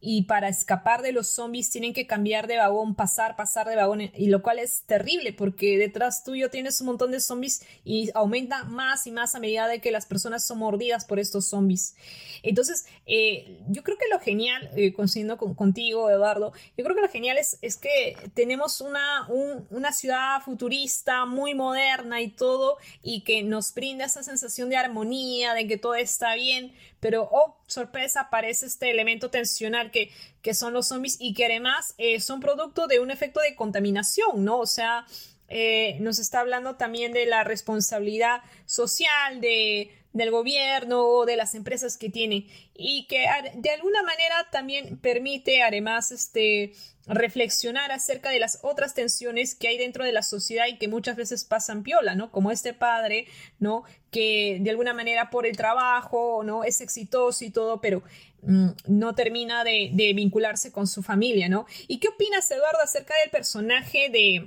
y 0.00 0.22
para 0.22 0.48
escapar 0.48 1.02
de 1.02 1.12
los 1.12 1.28
zombies 1.28 1.70
tienen 1.70 1.92
que 1.92 2.06
cambiar 2.06 2.46
de 2.46 2.56
vagón, 2.56 2.94
pasar, 2.94 3.36
pasar 3.36 3.68
de 3.68 3.76
vagón, 3.76 4.00
y 4.00 4.26
lo 4.28 4.42
cual 4.42 4.58
es 4.58 4.82
terrible 4.82 5.32
porque 5.32 5.76
detrás 5.78 6.24
tuyo 6.24 6.50
tienes 6.50 6.80
un 6.80 6.88
montón 6.88 7.10
de 7.10 7.20
zombies 7.20 7.62
y 7.84 8.10
aumenta 8.14 8.64
más 8.64 9.06
y 9.06 9.10
más 9.10 9.34
a 9.34 9.40
medida 9.40 9.66
de 9.66 9.80
que 9.80 9.90
las 9.90 10.06
personas 10.06 10.46
son 10.46 10.58
mordidas 10.58 11.04
por 11.04 11.18
estos 11.18 11.48
zombies. 11.48 11.96
Entonces, 12.42 12.86
eh, 13.06 13.58
yo 13.68 13.82
creo 13.82 13.98
que 13.98 14.08
lo 14.10 14.20
genial, 14.20 14.70
eh, 14.76 14.92
coincidiendo 14.92 15.36
contigo, 15.36 16.10
Eduardo, 16.10 16.52
yo 16.76 16.84
creo 16.84 16.94
que 16.94 17.02
lo 17.02 17.08
genial 17.08 17.38
es, 17.38 17.58
es 17.62 17.76
que 17.76 18.16
tenemos 18.34 18.80
una, 18.80 19.28
una 19.70 19.92
ciudad 19.92 20.40
futurista 20.42 21.26
muy 21.26 21.54
moderna 21.54 22.20
y 22.20 22.28
todo, 22.28 22.78
y 23.02 23.22
que 23.22 23.42
nos 23.42 23.74
brinda 23.74 24.04
esa 24.04 24.22
sensación 24.22 24.68
de 24.68 24.76
armonía, 24.76 25.54
de 25.54 25.66
que 25.66 25.76
todo 25.76 25.94
está 25.94 26.34
bien, 26.34 26.72
pero, 27.00 27.28
oh, 27.30 27.56
sorpresa, 27.66 28.22
aparece 28.22 28.66
este 28.66 28.90
elemento 28.90 29.30
tensional 29.30 29.90
que, 29.90 30.10
que 30.42 30.54
son 30.54 30.72
los 30.72 30.88
zombies 30.88 31.16
y 31.18 31.34
que 31.34 31.46
además 31.46 31.94
eh, 31.98 32.20
son 32.20 32.40
producto 32.40 32.86
de 32.86 33.00
un 33.00 33.10
efecto 33.10 33.40
de 33.40 33.54
contaminación, 33.54 34.44
¿no? 34.44 34.58
O 34.58 34.66
sea, 34.66 35.06
eh, 35.48 35.96
nos 36.00 36.18
está 36.18 36.40
hablando 36.40 36.76
también 36.76 37.12
de 37.12 37.26
la 37.26 37.42
responsabilidad 37.42 38.42
social 38.66 39.40
de, 39.40 39.90
del 40.12 40.30
gobierno 40.30 41.02
o 41.02 41.26
de 41.26 41.36
las 41.36 41.54
empresas 41.54 41.96
que 41.96 42.08
tiene 42.08 42.46
y 42.74 43.06
que 43.06 43.26
de 43.54 43.70
alguna 43.70 44.02
manera 44.02 44.48
también 44.50 44.98
permite 44.98 45.62
además 45.62 46.12
este 46.12 46.72
reflexionar 47.06 47.90
acerca 47.90 48.30
de 48.30 48.38
las 48.38 48.60
otras 48.62 48.94
tensiones 48.94 49.54
que 49.54 49.68
hay 49.68 49.78
dentro 49.78 50.04
de 50.04 50.12
la 50.12 50.22
sociedad 50.22 50.66
y 50.66 50.76
que 50.76 50.88
muchas 50.88 51.16
veces 51.16 51.44
pasan 51.44 51.82
piola, 51.82 52.14
¿no? 52.14 52.30
Como 52.30 52.50
este 52.50 52.74
padre, 52.74 53.26
¿no? 53.58 53.84
Que 54.10 54.58
de 54.60 54.70
alguna 54.70 54.92
manera 54.92 55.30
por 55.30 55.46
el 55.46 55.56
trabajo, 55.56 56.42
¿no? 56.44 56.64
Es 56.64 56.80
exitoso 56.80 57.44
y 57.44 57.50
todo, 57.50 57.80
pero 57.80 58.02
mm, 58.42 58.68
no 58.88 59.14
termina 59.14 59.64
de, 59.64 59.90
de 59.94 60.12
vincularse 60.12 60.70
con 60.70 60.86
su 60.86 61.02
familia, 61.02 61.48
¿no? 61.48 61.66
¿Y 61.86 61.98
qué 61.98 62.08
opinas, 62.08 62.50
Eduardo, 62.50 62.80
acerca 62.82 63.14
del 63.22 63.30
personaje 63.30 64.10
de 64.10 64.44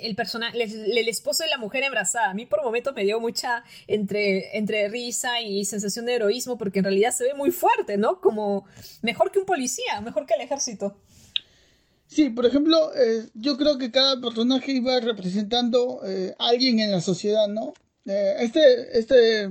el 0.00 0.14
personaje, 0.16 0.62
el, 0.62 1.08
esposo 1.08 1.44
de 1.44 1.50
la 1.50 1.58
mujer 1.58 1.84
embarazada. 1.84 2.30
A 2.30 2.34
mí 2.34 2.46
por 2.46 2.62
momentos 2.62 2.94
me 2.94 3.04
dio 3.04 3.20
mucha 3.20 3.64
entre, 3.86 4.56
entre 4.56 4.88
risa 4.88 5.40
y 5.40 5.64
sensación 5.64 6.06
de 6.06 6.14
heroísmo, 6.14 6.58
porque 6.58 6.80
en 6.80 6.84
realidad 6.84 7.12
se 7.12 7.24
ve 7.24 7.34
muy 7.34 7.50
fuerte, 7.50 7.96
¿no? 7.96 8.20
Como 8.20 8.66
mejor 9.02 9.30
que 9.30 9.38
un 9.38 9.46
policía, 9.46 10.00
mejor 10.00 10.26
que 10.26 10.34
el 10.34 10.40
ejército. 10.40 10.96
Sí, 12.06 12.30
por 12.30 12.46
ejemplo, 12.46 12.92
eh, 12.94 13.28
yo 13.34 13.56
creo 13.56 13.78
que 13.78 13.90
cada 13.90 14.20
personaje 14.20 14.72
iba 14.72 15.00
representando 15.00 16.00
eh, 16.06 16.34
a 16.38 16.48
alguien 16.48 16.78
en 16.80 16.92
la 16.92 17.00
sociedad, 17.00 17.48
¿no? 17.48 17.74
Eh, 18.06 18.36
este, 18.40 18.98
este, 18.98 19.50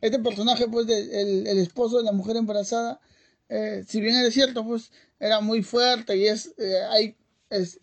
este 0.00 0.18
personaje, 0.18 0.68
pues, 0.68 0.86
el, 0.88 1.46
el, 1.46 1.58
esposo 1.58 1.96
de 1.98 2.04
la 2.04 2.12
mujer 2.12 2.36
embarazada, 2.36 3.00
si 3.86 4.00
bien 4.00 4.16
es 4.16 4.34
cierto, 4.34 4.64
pues, 4.66 4.90
era 5.18 5.40
muy 5.40 5.62
fuerte 5.62 6.16
y 6.16 6.26
es, 6.26 6.54
hay 6.90 7.16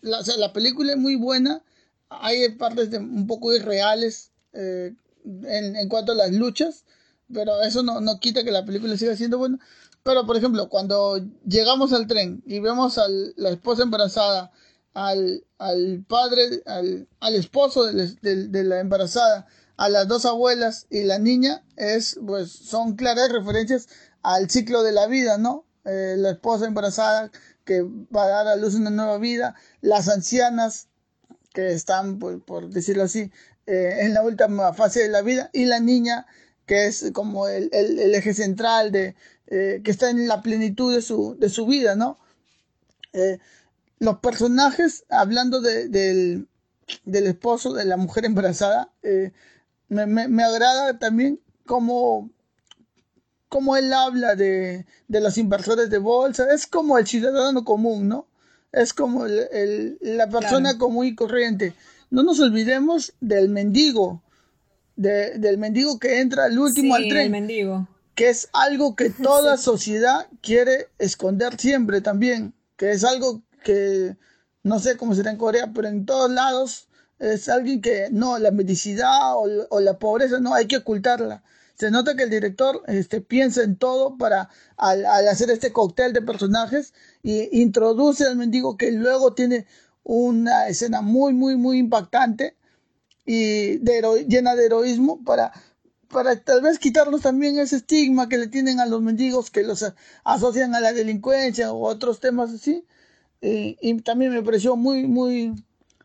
la, 0.00 0.52
película 0.52 0.92
es 0.92 0.98
muy 0.98 1.16
buena. 1.16 1.62
Hay 2.08 2.48
partes 2.50 2.90
de, 2.90 2.98
un 2.98 3.26
poco 3.26 3.54
irreales 3.54 4.30
eh, 4.52 4.94
en, 5.24 5.88
cuanto 5.88 6.12
a 6.12 6.16
las 6.16 6.32
luchas, 6.32 6.84
pero 7.32 7.60
eso 7.62 7.82
no, 7.82 8.00
no 8.00 8.20
quita 8.20 8.44
que 8.44 8.50
la 8.50 8.64
película 8.64 8.96
siga 8.96 9.16
siendo 9.16 9.38
buena. 9.38 9.58
Pero, 10.02 10.26
por 10.26 10.36
ejemplo, 10.36 10.68
cuando 10.68 11.18
llegamos 11.46 11.92
al 11.92 12.06
tren 12.06 12.42
y 12.46 12.60
vemos 12.60 12.98
a 12.98 13.06
la 13.08 13.50
esposa 13.50 13.84
embarazada, 13.84 14.52
al, 14.94 15.44
padre, 16.06 16.62
al, 16.66 17.34
esposo 17.34 17.84
de, 17.84 18.64
la 18.64 18.80
embarazada, 18.80 19.46
a 19.76 19.88
las 19.88 20.06
dos 20.06 20.24
abuelas 20.24 20.86
y 20.90 21.04
la 21.04 21.18
niña, 21.18 21.64
es, 21.76 22.18
pues, 22.24 22.52
son 22.52 22.96
claras 22.96 23.32
referencias 23.32 23.88
al 24.22 24.50
ciclo 24.50 24.82
de 24.82 24.92
la 24.92 25.06
vida, 25.06 25.38
¿no? 25.38 25.64
Eh, 25.84 26.14
la 26.16 26.30
esposa 26.30 26.66
embarazada 26.66 27.30
que 27.64 27.82
va 27.82 28.24
a 28.24 28.28
dar 28.28 28.48
a 28.48 28.56
luz 28.56 28.74
una 28.74 28.90
nueva 28.90 29.18
vida, 29.18 29.54
las 29.80 30.08
ancianas 30.08 30.88
que 31.52 31.72
están, 31.72 32.18
por, 32.18 32.70
decirlo 32.70 33.04
así, 33.04 33.30
eh, 33.66 33.98
en 34.00 34.14
la 34.14 34.22
última 34.22 34.74
fase 34.74 35.02
de 35.02 35.08
la 35.08 35.22
vida, 35.22 35.50
y 35.52 35.64
la 35.64 35.80
niña 35.80 36.26
que 36.66 36.86
es 36.86 37.10
como 37.12 37.48
el, 37.48 37.68
el, 37.72 38.14
eje 38.14 38.32
central 38.34 38.90
de 38.90 39.14
eh, 39.48 39.82
que 39.84 39.90
está 39.90 40.10
en 40.10 40.26
la 40.26 40.40
plenitud 40.42 40.94
de 40.94 41.02
su, 41.02 41.36
de 41.38 41.50
su 41.50 41.66
vida, 41.66 41.94
¿no? 41.94 42.18
Eh, 43.12 43.38
los 43.98 44.18
personajes, 44.18 45.04
hablando 45.08 45.60
de, 45.60 45.88
del, 45.88 46.48
del 47.04 47.26
esposo 47.26 47.72
de 47.72 47.84
la 47.84 47.96
mujer 47.96 48.24
embarazada. 48.24 48.90
Eh, 49.02 49.32
me, 49.88 50.06
me, 50.06 50.42
agrada 50.42 50.98
también 50.98 51.40
cómo, 51.66 52.30
cómo 53.48 53.76
él 53.76 53.92
habla 53.92 54.34
de, 54.34 54.86
de, 55.08 55.20
los 55.20 55.38
inversores 55.38 55.90
de 55.90 55.98
bolsa. 55.98 56.52
Es 56.52 56.66
como 56.66 56.98
el 56.98 57.06
ciudadano 57.06 57.64
común, 57.64 58.08
¿no? 58.08 58.26
Es 58.72 58.92
como 58.92 59.26
el, 59.26 59.98
la 60.00 60.28
persona 60.28 60.78
común 60.78 61.06
y 61.06 61.14
corriente. 61.14 61.74
No 62.10 62.22
nos 62.22 62.40
olvidemos 62.40 63.12
del 63.20 63.48
mendigo, 63.48 64.22
de, 64.96 65.38
del 65.38 65.58
mendigo 65.58 65.98
que 65.98 66.20
entra 66.20 66.44
al 66.44 66.58
último 66.58 66.94
al 66.94 67.08
tren. 67.08 67.30
mendigo. 67.30 67.88
Que 68.14 68.30
es 68.30 68.48
algo 68.52 68.96
que 68.96 69.10
toda 69.22 69.56
sociedad 69.56 70.26
quiere 70.42 70.88
esconder 70.98 71.58
siempre 71.58 72.00
también. 72.00 72.54
Que 72.76 72.90
es 72.90 73.04
algo 73.04 73.42
que 73.62 74.16
no 74.64 74.80
sé 74.80 74.96
cómo 74.96 75.14
será 75.14 75.30
en 75.30 75.36
Corea, 75.36 75.70
pero 75.72 75.88
en 75.88 76.04
todos 76.06 76.30
lados 76.30 76.88
es 77.18 77.48
alguien 77.48 77.80
que 77.80 78.08
no, 78.10 78.38
la 78.38 78.50
medicidad 78.50 79.34
o, 79.36 79.80
la 79.80 79.98
pobreza 79.98 80.40
no, 80.40 80.54
hay 80.54 80.66
que 80.66 80.78
ocultarla. 80.78 81.44
Se 81.74 81.90
nota 81.90 82.14
que 82.16 82.24
el 82.24 82.30
director 82.30 82.82
este, 82.86 83.20
piensa 83.20 83.62
en 83.62 83.76
todo 83.76 84.16
para 84.16 84.48
al, 84.76 85.04
hacer 85.06 85.50
este 85.50 85.72
cóctel 85.72 86.12
de 86.12 86.22
personajes 86.22 86.94
y 87.22 87.60
introduce 87.60 88.24
al 88.24 88.36
mendigo 88.36 88.76
que 88.76 88.92
luego 88.92 89.34
tiene 89.34 89.66
una 90.04 90.68
escena 90.68 91.00
muy, 91.00 91.32
muy, 91.32 91.56
muy 91.56 91.78
impactante 91.78 92.56
y 93.26 93.78
de 93.78 94.26
llena 94.28 94.54
de 94.54 94.66
heroísmo 94.66 95.24
para, 95.24 95.52
para 96.08 96.36
tal 96.36 96.60
vez 96.62 96.78
quitarnos 96.78 97.22
también 97.22 97.58
ese 97.58 97.76
estigma 97.76 98.28
que 98.28 98.38
le 98.38 98.48
tienen 98.48 98.80
a 98.80 98.86
los 98.86 99.02
mendigos 99.02 99.50
que 99.50 99.62
los 99.62 99.84
asocian 100.22 100.74
a 100.74 100.80
la 100.80 100.92
delincuencia 100.92 101.72
o 101.72 101.88
otros 101.88 102.20
temas 102.20 102.52
así 102.52 102.84
y, 103.44 104.00
también 104.00 104.32
me 104.32 104.42
pareció 104.42 104.76
muy, 104.76 105.06
muy, 105.06 105.54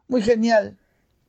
muy 0.07 0.21
genial. 0.21 0.77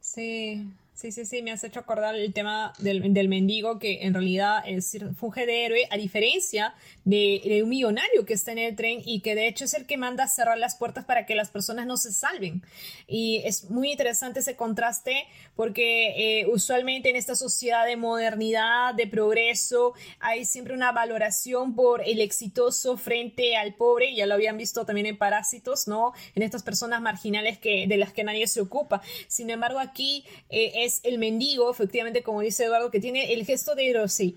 Sí, 0.00 0.66
Sí, 1.00 1.12
sí, 1.12 1.24
sí, 1.24 1.40
me 1.40 1.50
has 1.50 1.64
hecho 1.64 1.80
acordar 1.80 2.14
el 2.14 2.34
tema 2.34 2.74
del, 2.76 3.14
del 3.14 3.30
mendigo 3.30 3.78
que 3.78 4.02
en 4.02 4.12
realidad 4.12 4.62
es, 4.66 4.98
funge 5.16 5.46
de 5.46 5.64
héroe, 5.64 5.88
a 5.90 5.96
diferencia 5.96 6.74
de, 7.06 7.60
un 7.62 7.70
millonario 7.70 8.26
que 8.26 8.34
está 8.34 8.52
en 8.52 8.58
el 8.58 8.76
tren 8.76 9.00
y 9.06 9.20
que 9.20 9.34
de 9.34 9.48
hecho 9.48 9.64
es 9.64 9.72
el 9.72 9.86
que 9.86 9.96
manda 9.96 10.24
a 10.24 10.28
cerrar 10.28 10.58
las 10.58 10.76
puertas 10.76 11.06
para 11.06 11.24
que 11.24 11.34
las 11.34 11.48
personas 11.48 11.86
no 11.86 11.96
se 11.96 12.12
salven. 12.12 12.62
Y 13.06 13.40
es 13.46 13.70
muy 13.70 13.92
interesante 13.92 14.40
ese 14.40 14.56
contraste 14.56 15.24
porque 15.56 16.40
eh, 16.40 16.46
usualmente 16.48 17.08
en 17.08 17.16
esta 17.16 17.34
sociedad 17.34 17.86
de 17.86 17.96
modernidad, 17.96 18.94
de 18.94 19.06
progreso, 19.06 19.94
hay 20.18 20.44
siempre 20.44 20.74
una 20.74 20.92
valoración 20.92 21.74
por 21.74 22.06
el 22.06 22.20
exitoso 22.20 22.98
frente 22.98 23.56
al 23.56 23.74
pobre, 23.74 24.14
ya 24.14 24.26
lo 24.26 24.34
habían 24.34 24.58
visto 24.58 24.84
también 24.84 25.06
en 25.06 25.16
Parásitos, 25.16 25.88
¿no? 25.88 26.12
En 26.34 26.42
estas 26.42 26.62
personas 26.62 27.00
marginales 27.00 27.58
que, 27.58 27.86
de 27.86 27.96
las 27.96 28.12
que 28.12 28.22
nadie 28.22 28.46
se 28.46 28.60
ocupa. 28.60 29.00
Sin 29.28 29.48
embargo, 29.48 29.78
aquí 29.78 30.26
eh, 30.50 30.72
es 30.84 30.89
el 31.04 31.18
mendigo, 31.18 31.70
efectivamente, 31.70 32.22
como 32.22 32.40
dice 32.40 32.64
Eduardo, 32.64 32.90
que 32.90 32.98
tiene 32.98 33.32
el 33.32 33.44
gesto 33.44 33.74
de 33.74 33.88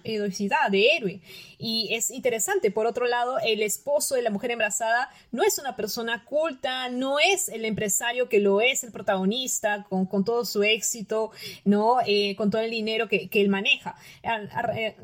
heroicidad, 0.03 0.69
de 0.69 0.87
héroe. 0.95 1.21
Y 1.57 1.93
es 1.93 2.11
interesante. 2.11 2.71
Por 2.71 2.85
otro 2.85 3.07
lado, 3.07 3.39
el 3.39 3.61
esposo 3.61 4.15
de 4.15 4.21
la 4.21 4.29
mujer 4.29 4.51
embarazada 4.51 5.09
no 5.31 5.43
es 5.43 5.57
una 5.59 5.75
persona 5.75 6.25
culta, 6.25 6.89
no 6.89 7.19
es 7.19 7.49
el 7.49 7.65
empresario 7.65 8.29
que 8.29 8.39
lo 8.39 8.61
es 8.61 8.83
el 8.83 8.91
protagonista, 8.91 9.85
con, 9.89 10.25
todo 10.25 10.45
su 10.45 10.63
éxito, 10.63 11.31
¿no? 11.63 11.97
Eh, 12.05 12.35
con 12.35 12.51
todo 12.51 12.61
el 12.61 12.71
dinero 12.71 13.07
que, 13.07 13.29
él 13.31 13.49
maneja. 13.49 13.95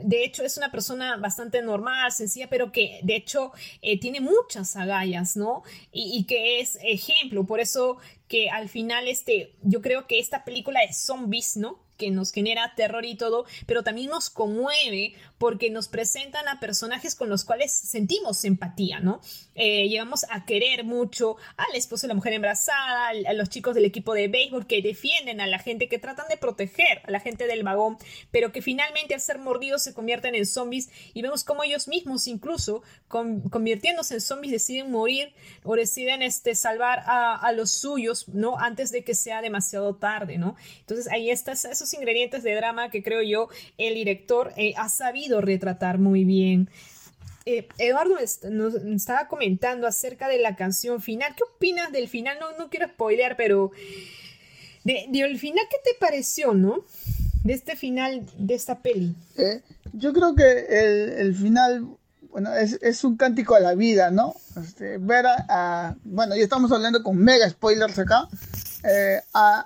De 0.03 0.23
hecho, 0.23 0.43
es 0.43 0.57
una 0.57 0.71
persona 0.71 1.17
bastante 1.17 1.61
normal, 1.61 2.11
sencilla, 2.11 2.49
pero 2.49 2.71
que 2.71 2.99
de 3.03 3.15
hecho 3.15 3.51
eh, 3.81 3.99
tiene 3.99 4.21
muchas 4.21 4.75
agallas, 4.75 5.35
¿no? 5.35 5.63
Y 5.91 6.25
que 6.25 6.59
es 6.59 6.77
ejemplo. 6.83 7.45
Por 7.45 7.59
eso 7.59 7.97
que 8.29 8.49
al 8.49 8.69
final 8.69 9.09
este, 9.09 9.55
yo 9.61 9.81
creo 9.81 10.07
que 10.07 10.19
esta 10.19 10.45
película 10.45 10.79
de 10.79 10.93
zombies, 10.93 11.57
¿no? 11.57 11.83
que 11.99 12.09
nos 12.09 12.31
genera 12.31 12.73
terror 12.75 13.05
y 13.05 13.15
todo, 13.15 13.45
pero 13.67 13.83
también 13.83 14.09
nos 14.09 14.29
conmueve 14.29 15.13
porque 15.39 15.69
nos 15.69 15.87
presentan 15.87 16.47
a 16.49 16.59
personajes 16.59 17.15
con 17.15 17.29
los 17.29 17.45
cuales 17.45 17.71
sentimos 17.71 18.43
empatía, 18.43 18.99
¿no? 18.99 19.21
Eh, 19.55 19.87
llegamos 19.87 20.25
a 20.29 20.45
querer 20.45 20.83
mucho 20.83 21.37
al 21.55 21.75
esposo 21.75 22.03
de 22.03 22.09
la 22.09 22.13
mujer 22.13 22.33
embarazada, 22.33 23.07
a 23.07 23.33
los 23.33 23.49
chicos 23.49 23.73
del 23.73 23.85
equipo 23.85 24.13
de 24.13 24.27
béisbol 24.27 24.67
que 24.67 24.81
defienden 24.81 25.39
a 25.39 25.47
la 25.47 25.57
gente, 25.59 25.87
que 25.87 25.97
tratan 25.97 26.27
de 26.27 26.37
proteger 26.37 27.01
a 27.05 27.11
la 27.11 27.21
gente 27.21 27.47
del 27.47 27.63
vagón, 27.63 27.97
pero 28.31 28.51
que 28.51 28.61
finalmente 28.61 29.13
al 29.13 29.21
ser 29.21 29.39
mordidos 29.39 29.81
se 29.81 29.93
convierten 29.93 30.35
en 30.35 30.45
zombies 30.45 30.89
y 31.13 31.21
vemos 31.21 31.45
cómo 31.45 31.63
ellos 31.63 31.87
mismos 31.87 32.27
incluso 32.27 32.83
convirtiéndose 33.07 34.15
en 34.15 34.21
zombies 34.21 34.51
deciden 34.51 34.91
morir 34.91 35.33
o 35.63 35.75
deciden 35.75 36.21
este, 36.21 36.53
salvar 36.53 37.03
a, 37.05 37.51
los 37.53 37.71
suyos, 37.71 38.27
¿no? 38.27 38.59
Antes 38.59 38.91
de 38.91 39.03
que 39.03 39.15
sea 39.15 39.41
demasiado 39.41 39.95
tarde, 39.95 40.37
¿no? 40.37 40.55
Entonces 40.81 41.07
ahí 41.11 41.31
están 41.31 41.53
esos 41.53 41.93
ingredientes 41.93 42.43
de 42.43 42.53
drama 42.55 42.89
que 42.89 43.01
creo 43.01 43.21
yo 43.23 43.49
el 43.77 43.95
director 43.95 44.53
eh, 44.55 44.73
ha 44.77 44.89
sabido 44.89 45.28
retratar 45.41 45.99
muy 45.99 46.25
bien. 46.25 46.69
Eh, 47.45 47.67
Eduardo 47.77 48.15
nos 48.51 48.75
estaba 48.75 49.27
comentando 49.27 49.87
acerca 49.87 50.27
de 50.27 50.39
la 50.39 50.55
canción 50.55 51.01
final. 51.01 51.33
¿Qué 51.35 51.43
opinas 51.43 51.91
del 51.91 52.07
final? 52.07 52.37
No, 52.39 52.57
no 52.57 52.69
quiero 52.69 52.87
spoilear, 52.87 53.35
pero 53.37 53.71
de, 54.83 55.37
final, 55.37 55.63
¿qué 55.69 55.77
te 55.83 55.97
pareció, 55.99 56.53
no? 56.53 56.83
De 57.43 57.53
este 57.53 57.75
final 57.75 58.25
de 58.37 58.53
esta 58.53 58.79
peli. 58.79 59.15
Eh, 59.37 59.61
yo 59.93 60.13
creo 60.13 60.35
que 60.35 61.15
el, 61.19 61.33
final, 61.35 61.87
bueno, 62.29 62.53
es, 62.53 63.03
un 63.03 63.17
cántico 63.17 63.55
a 63.55 63.59
la 63.59 63.75
vida, 63.75 64.11
¿no? 64.11 64.35
Este, 64.61 64.97
ver 64.97 65.25
a, 65.27 65.95
bueno, 66.03 66.35
ya 66.35 66.43
estamos 66.43 66.71
hablando 66.71 67.01
con 67.03 67.17
mega 67.17 67.49
spoilers 67.49 67.97
acá, 67.99 68.27
eh, 68.83 69.21
a, 69.33 69.65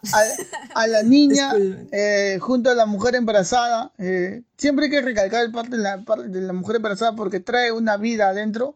a, 0.74 0.88
la 0.88 1.04
niña 1.04 1.54
eh, 1.92 2.40
junto 2.42 2.70
a 2.70 2.74
la 2.74 2.86
mujer 2.86 3.16
embarazada. 3.16 3.92
Eh, 3.98 4.42
siempre 4.58 4.86
hay 4.86 4.92
que 4.92 5.02
recalcar 5.02 5.46
el 5.46 5.52
parte 5.52 5.78
de 5.78 5.84
la, 5.84 5.98
de 5.98 6.42
la 6.42 6.54
mujer 6.54 6.78
embarazada 6.78 7.16
porque 7.16 7.40
trae 7.40 7.72
una 7.72 7.98
vida 7.98 8.30
adentro 8.30 8.76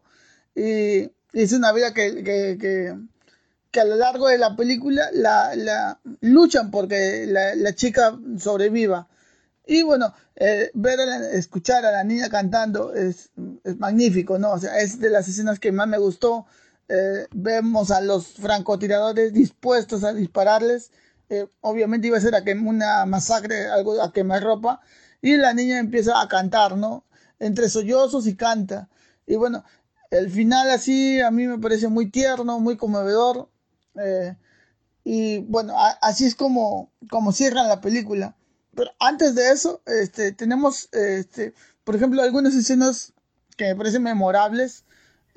y, 0.54 1.10
es 1.32 1.52
una 1.52 1.72
vida 1.72 1.92
que, 1.92 2.24
que, 2.24 2.96
que, 3.70 3.80
a 3.80 3.84
lo 3.84 3.96
largo 3.96 4.28
de 4.28 4.38
la 4.38 4.56
película 4.56 5.10
la, 5.12 5.54
la 5.54 6.00
luchan 6.20 6.70
porque 6.70 7.26
la, 7.26 7.54
la, 7.54 7.74
chica 7.74 8.18
sobreviva. 8.38 9.08
Y 9.66 9.82
bueno, 9.82 10.14
ver 10.74 10.98
escuchar 11.32 11.84
a 11.84 11.92
la 11.92 12.02
niña 12.02 12.30
cantando 12.30 12.94
es, 12.94 13.30
es 13.62 13.78
magnífico, 13.78 14.38
¿no? 14.38 14.52
O 14.52 14.58
sea, 14.58 14.78
es 14.78 14.98
de 14.98 15.10
las 15.10 15.28
escenas 15.28 15.60
que 15.60 15.70
más 15.70 15.86
me 15.86 15.98
gustó. 15.98 16.46
Eh, 16.88 17.26
vemos 17.32 17.90
a 17.90 18.00
los 18.00 18.28
francotiradores 18.34 19.32
dispuestos 19.32 20.04
a 20.04 20.12
dispararles. 20.12 20.90
Eh, 21.28 21.46
obviamente 21.60 22.06
iba 22.06 22.16
a 22.16 22.20
ser 22.20 22.34
una 22.64 23.04
masacre, 23.06 23.68
algo 23.68 24.00
a 24.02 24.12
quemar 24.12 24.42
ropa. 24.42 24.80
Y 25.20 25.36
la 25.36 25.52
niña 25.52 25.78
empieza 25.78 26.20
a 26.20 26.28
cantar, 26.28 26.76
¿no? 26.76 27.04
Entre 27.38 27.68
sollozos 27.68 28.26
y 28.26 28.36
canta. 28.36 28.88
Y 29.26 29.36
bueno, 29.36 29.64
el 30.10 30.30
final 30.30 30.70
así 30.70 31.20
a 31.20 31.30
mí 31.30 31.46
me 31.46 31.58
parece 31.58 31.88
muy 31.88 32.10
tierno, 32.10 32.60
muy 32.60 32.76
conmovedor. 32.76 33.50
Eh, 33.96 34.36
y 35.04 35.38
bueno, 35.40 35.74
así 36.02 36.26
es 36.26 36.34
como, 36.34 36.92
como 37.10 37.32
cierran 37.32 37.68
la 37.68 37.80
película. 37.80 38.36
Pero 38.74 38.90
antes 39.00 39.34
de 39.34 39.50
eso, 39.50 39.82
este, 39.86 40.32
tenemos, 40.32 40.88
este, 40.92 41.52
por 41.84 41.96
ejemplo, 41.96 42.22
algunas 42.22 42.54
escenas 42.54 43.12
que 43.56 43.64
me 43.66 43.76
parecen 43.76 44.02
memorables. 44.02 44.84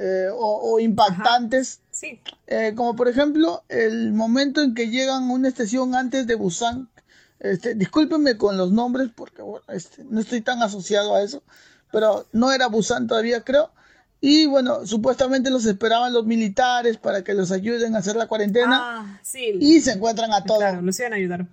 Eh, 0.03 0.29
o, 0.33 0.79
impactantes. 0.79 1.79
Sí. 1.91 2.19
Eh, 2.47 2.73
como 2.75 2.95
por 2.95 3.07
ejemplo 3.07 3.63
el 3.69 4.13
momento 4.13 4.63
en 4.63 4.73
que 4.73 4.89
llegan 4.89 5.29
a 5.29 5.31
una 5.31 5.47
estación 5.47 5.93
antes 5.93 6.25
de 6.25 6.33
Busan. 6.33 6.89
Este, 7.39 7.75
discúlpenme 7.75 8.35
con 8.35 8.57
los 8.57 8.71
nombres 8.71 9.09
porque 9.15 9.43
este, 9.67 10.03
no 10.05 10.19
estoy 10.19 10.41
tan 10.41 10.63
asociado 10.63 11.15
a 11.15 11.21
eso, 11.21 11.43
pero 11.91 12.25
no 12.31 12.51
era 12.51 12.65
Busan 12.65 13.05
todavía 13.05 13.41
creo. 13.41 13.71
Y 14.21 14.47
bueno, 14.47 14.87
supuestamente 14.87 15.51
los 15.51 15.65
esperaban 15.65 16.13
los 16.13 16.25
militares 16.25 16.97
para 16.97 17.23
que 17.23 17.35
los 17.35 17.51
ayuden 17.51 17.95
a 17.95 17.99
hacer 17.99 18.15
la 18.15 18.27
cuarentena. 18.27 18.79
Ah, 18.81 19.19
sí. 19.21 19.57
Y 19.59 19.81
se 19.81 19.91
encuentran 19.91 20.31
a 20.33 20.43
todos. 20.43 20.61
Claro, 20.61 20.81
los 20.81 20.99
iban 20.99 21.13
a 21.13 21.17
ayudar. 21.17 21.45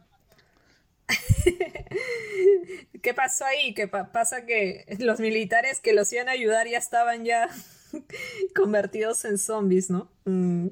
¿Qué 3.03 3.13
pasó 3.15 3.45
ahí? 3.45 3.75
¿Qué 3.75 3.89
pasa 3.89 4.47
que 4.47 4.87
los 5.01 5.21
militares 5.21 5.81
que 5.81 5.93
los 5.93 6.11
iban 6.15 6.29
a 6.29 6.33
ayudar 6.33 6.67
ya 6.67 6.79
estaban 6.79 7.25
ya 7.25 7.49
convertidos 8.55 9.25
en 9.25 9.39
zombies, 9.39 9.91
¿no? 9.91 10.09
Mm. 10.25 10.69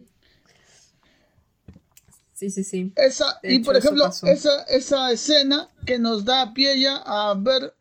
Sí, 2.35 2.51
sí, 2.51 2.65
sí. 2.65 2.93
Esa, 2.97 3.41
y 3.43 3.61
por 3.61 3.77
ejemplo, 3.77 4.07
esa, 4.07 4.63
esa 4.65 5.11
escena 5.11 5.71
que 5.87 5.99
nos 5.99 6.27
da 6.27 6.53
pie 6.53 6.79
ya 6.79 6.97
a 6.99 7.35
ver, 7.35 7.75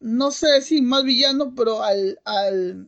no 0.00 0.30
sé 0.30 0.60
si 0.60 0.82
más 0.82 1.04
villano, 1.04 1.54
pero 1.56 1.82
al, 1.82 2.20
al, 2.26 2.86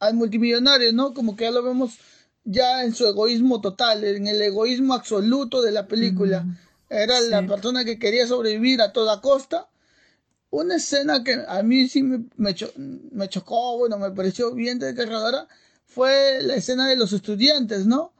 al 0.00 0.14
multimillonario, 0.14 0.92
¿no? 0.92 1.14
Como 1.14 1.34
que 1.34 1.44
ya 1.44 1.50
lo 1.50 1.62
vemos 1.62 1.98
ya 2.44 2.84
en 2.84 2.94
su 2.94 3.06
egoísmo 3.06 3.62
total, 3.62 4.04
en 4.04 4.26
el 4.26 4.40
egoísmo 4.42 4.92
absoluto 4.92 5.62
de 5.62 5.72
la 5.72 5.88
película. 5.88 6.44
Era 6.90 7.20
la 7.22 7.46
persona 7.46 7.84
que 7.86 7.98
quería 7.98 8.26
sobrevivir 8.26 8.82
a 8.82 8.92
toda 8.92 9.22
costa 9.22 9.68
una 10.54 10.76
escena 10.76 11.24
que 11.24 11.36
a 11.46 11.62
mí 11.62 11.88
sí 11.88 12.02
me, 12.02 12.54
chocó, 13.28 13.78
bueno, 13.78 13.98
me 13.98 14.10
pareció 14.12 14.54
bien 14.54 14.78
desgarradora, 14.78 15.48
fue 15.84 16.38
la 16.42 16.54
escena 16.54 16.88
de 16.88 16.96
los 16.96 17.12
estudiantes, 17.12 17.86
¿no? 17.86 18.14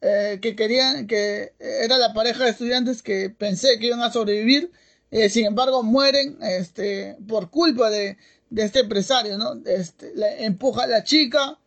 eh, 0.00 0.38
que 0.40 0.54
querían, 0.54 1.06
que 1.06 1.54
era 1.58 1.98
la 1.98 2.12
pareja 2.12 2.44
de 2.44 2.50
estudiantes 2.50 3.02
que 3.02 3.30
pensé 3.30 3.78
que 3.78 3.86
iban 3.86 4.02
a 4.02 4.12
sobrevivir, 4.12 4.70
eh, 5.10 5.28
sin 5.28 5.46
embargo 5.46 5.82
mueren 5.82 6.38
este, 6.42 7.16
por 7.26 7.50
culpa 7.50 7.90
de, 7.90 8.16
de 8.50 8.62
este 8.64 8.80
empresario, 8.80 9.38
¿no? 9.38 9.60
Este, 9.64 10.12
empuja 10.44 10.84
a 10.84 10.86
la 10.86 11.02
chica, 11.04 11.58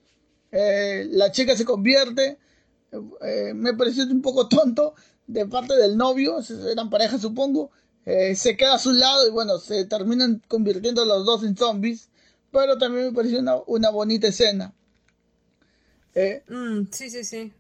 eh, 0.52 1.08
la 1.10 1.32
chica 1.32 1.58
se 1.58 1.66
convierte, 1.66 2.38
me 3.56 3.74
pareció 3.74 4.04
un 4.04 4.22
poco 4.22 4.48
tonto 4.50 4.96
de 5.26 5.46
parte 5.48 5.76
del 5.78 5.98
novio, 5.98 6.40
eran 6.70 6.90
pareja 6.90 7.18
supongo, 7.18 7.72
se 8.06 8.58
queda 8.58 8.76
a 8.76 8.80
su 8.80 8.92
lado 8.94 9.28
y 9.28 9.32
bueno, 9.32 9.58
se 9.60 9.86
terminan 9.86 10.42
convirtiendo 10.48 11.06
los 11.06 11.26
dos 11.26 11.44
en 11.44 11.56
zombies, 11.56 12.10
pero 12.52 12.78
también 12.78 13.08
me 13.08 13.14
pareció 13.14 13.40
una, 13.40 13.56
una 13.68 13.90
bonita 13.90 14.28
escena. 14.28 14.74
Mm, 16.16 16.88
sí, 16.92 17.10
sí, 17.10 17.24
sí. 17.24 17.54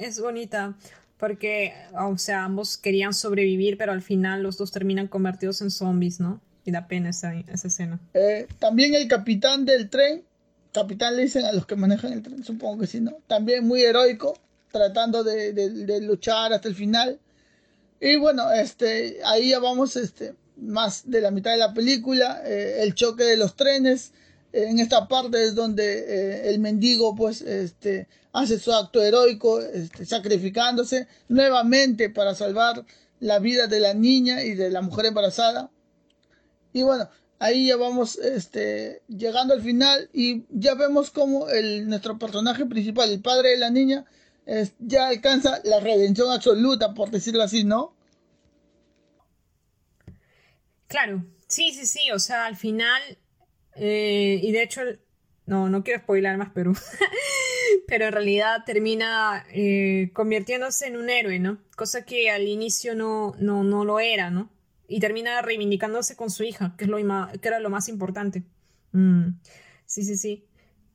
Es 0.00 0.20
bonita 0.20 0.76
porque, 1.18 1.72
o 1.98 2.18
sea, 2.18 2.44
ambos 2.44 2.76
querían 2.76 3.14
sobrevivir, 3.14 3.78
pero 3.78 3.92
al 3.92 4.02
final 4.02 4.42
los 4.42 4.58
dos 4.58 4.70
terminan 4.70 5.08
convertidos 5.08 5.62
en 5.62 5.70
zombies, 5.70 6.20
¿no? 6.20 6.40
Y 6.64 6.70
da 6.70 6.86
pena 6.86 7.10
esa, 7.10 7.34
esa 7.34 7.68
escena. 7.68 7.98
Eh, 8.14 8.46
también 8.58 8.94
el 8.94 9.08
capitán 9.08 9.64
del 9.64 9.90
tren, 9.90 10.22
capitán 10.72 11.16
le 11.16 11.22
dicen 11.22 11.44
a 11.44 11.52
los 11.52 11.66
que 11.66 11.76
manejan 11.76 12.12
el 12.12 12.22
tren, 12.22 12.44
supongo 12.44 12.80
que 12.80 12.86
sí, 12.86 13.00
¿no? 13.00 13.16
También 13.26 13.66
muy 13.66 13.82
heroico, 13.82 14.38
tratando 14.70 15.24
de, 15.24 16.00
luchar 16.02 16.52
hasta 16.52 16.68
el 16.68 16.74
final. 16.74 17.18
Y 18.04 18.16
bueno, 18.16 18.52
este, 18.52 19.20
ahí 19.24 19.48
ya 19.48 19.60
vamos 19.60 19.96
este, 19.96 20.34
más 20.58 21.10
de 21.10 21.22
la 21.22 21.30
mitad 21.30 21.52
de 21.52 21.56
la 21.56 21.72
película, 21.72 22.42
eh, 22.44 22.82
el 22.82 22.94
choque 22.94 23.24
de 23.24 23.38
los 23.38 23.56
trenes. 23.56 24.12
en 24.52 24.78
esta 24.78 25.08
parte 25.08 25.42
es 25.42 25.54
donde 25.54 26.00
eh, 26.00 26.50
el 26.50 26.58
mendigo, 26.58 27.14
pues, 27.14 27.40
este, 27.40 28.06
hace 28.34 28.58
su 28.58 28.74
acto 28.74 29.02
heroico, 29.02 29.58
este, 29.62 30.04
sacrificándose 30.04 31.08
nuevamente 31.28 32.10
para 32.10 32.34
salvar 32.34 32.84
la 33.20 33.38
vida 33.38 33.68
de 33.68 33.80
la 33.80 33.94
niña 33.94 34.42
y 34.44 34.52
de 34.52 34.68
la 34.68 34.82
mujer 34.82 35.06
embarazada. 35.06 35.70
Y 36.74 36.82
bueno, 36.82 37.08
ahí 37.38 37.68
ya 37.68 37.78
vamos 37.78 38.18
este, 38.18 39.00
llegando 39.08 39.54
al 39.54 39.62
final 39.62 40.10
y 40.12 40.44
ya 40.50 40.74
vemos 40.74 41.10
como 41.10 41.48
el, 41.48 41.88
nuestro 41.88 42.18
personaje 42.18 42.66
principal, 42.66 43.10
el 43.10 43.22
padre 43.22 43.52
de 43.52 43.58
la 43.58 43.70
niña, 43.70 44.04
ya 44.78 45.08
alcanza 45.08 45.62
la 45.64 45.80
redención 45.80 46.30
absoluta, 46.30 46.92
por 46.92 47.10
decirlo 47.10 47.42
así, 47.42 47.64
¿no? 47.64 47.93
Claro, 50.94 51.24
sí, 51.48 51.72
sí, 51.72 51.86
sí, 51.86 52.12
o 52.12 52.20
sea, 52.20 52.46
al 52.46 52.54
final, 52.54 53.02
eh, 53.74 54.38
y 54.40 54.52
de 54.52 54.62
hecho, 54.62 54.80
no, 55.44 55.68
no 55.68 55.82
quiero 55.82 55.98
spoilar 55.98 56.38
más 56.38 56.50
Perú, 56.50 56.72
pero 57.88 58.04
en 58.06 58.12
realidad 58.12 58.62
termina 58.64 59.44
eh, 59.50 60.12
convirtiéndose 60.12 60.86
en 60.86 60.96
un 60.96 61.10
héroe, 61.10 61.40
¿no? 61.40 61.58
Cosa 61.74 62.04
que 62.04 62.30
al 62.30 62.46
inicio 62.46 62.94
no, 62.94 63.34
no, 63.40 63.64
no 63.64 63.84
lo 63.84 63.98
era, 63.98 64.30
¿no? 64.30 64.52
Y 64.86 65.00
termina 65.00 65.42
reivindicándose 65.42 66.14
con 66.14 66.30
su 66.30 66.44
hija, 66.44 66.76
que, 66.78 66.84
es 66.84 66.90
lo 66.90 66.98
que 66.98 67.48
era 67.48 67.58
lo 67.58 67.70
más 67.70 67.88
importante. 67.88 68.44
Mm, 68.92 69.30
sí, 69.86 70.04
sí, 70.04 70.16
sí. 70.16 70.46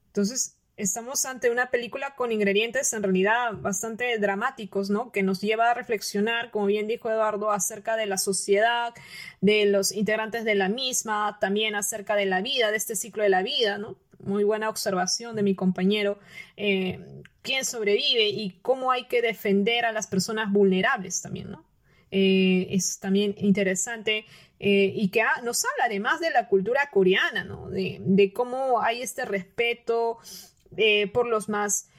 Entonces, 0.07 0.58
estamos 0.79 1.25
ante 1.25 1.51
una 1.51 1.69
película 1.69 2.15
con 2.15 2.31
ingredientes 2.31 2.93
en 2.93 3.03
realidad 3.03 3.53
bastante 3.53 4.17
dramáticos, 4.17 4.89
¿no? 4.89 5.11
Que 5.11 5.23
nos 5.23 5.41
lleva 5.41 5.71
a 5.71 5.73
reflexionar, 5.73 6.51
como 6.51 6.65
bien 6.67 6.87
dijo 6.87 7.09
Eduardo, 7.09 7.51
acerca 7.51 7.95
de 7.97 8.05
la 8.05 8.17
sociedad, 8.17 8.93
de 9.41 9.65
los 9.65 9.91
integrantes 9.91 10.45
de 10.45 10.55
la 10.55 10.69
misma, 10.69 11.37
también 11.39 11.75
acerca 11.75 12.15
de 12.15 12.25
la 12.25 12.41
vida, 12.41 12.71
de 12.71 12.77
este 12.77 12.95
ciclo 12.95 13.23
de 13.23 13.29
la 13.29 13.43
vida, 13.43 13.77
¿no? 13.77 13.97
muy 14.19 14.43
buena 14.43 14.69
observación 14.69 15.35
de 15.35 15.43
mi 15.43 15.55
compañero, 15.55 16.19
eh, 16.57 16.99
quién 17.41 17.65
sobrevive 17.65 18.27
y 18.27 18.59
cómo 18.61 18.91
hay 18.91 19.05
que 19.05 19.21
defender 19.21 19.85
a 19.85 19.91
las 19.91 20.07
personas 20.07 20.51
vulnerables 20.51 21.21
también, 21.21 21.51
¿no? 21.51 21.63
Eh, 22.11 22.67
es 22.71 22.99
también 22.99 23.35
interesante 23.37 24.25
eh, 24.59 24.91
y 24.95 25.09
que 25.09 25.21
nos 25.43 25.63
habla 25.63 25.85
además 25.85 26.19
de 26.19 26.31
la 26.31 26.47
cultura 26.47 26.89
coreana, 26.91 27.43
¿no? 27.43 27.69
De, 27.69 28.31
cómo 28.33 28.81
hay 28.81 29.01
este 29.01 29.25
respeto 29.25 30.17
por 31.13 31.27
los 31.27 31.49
más 31.49 31.89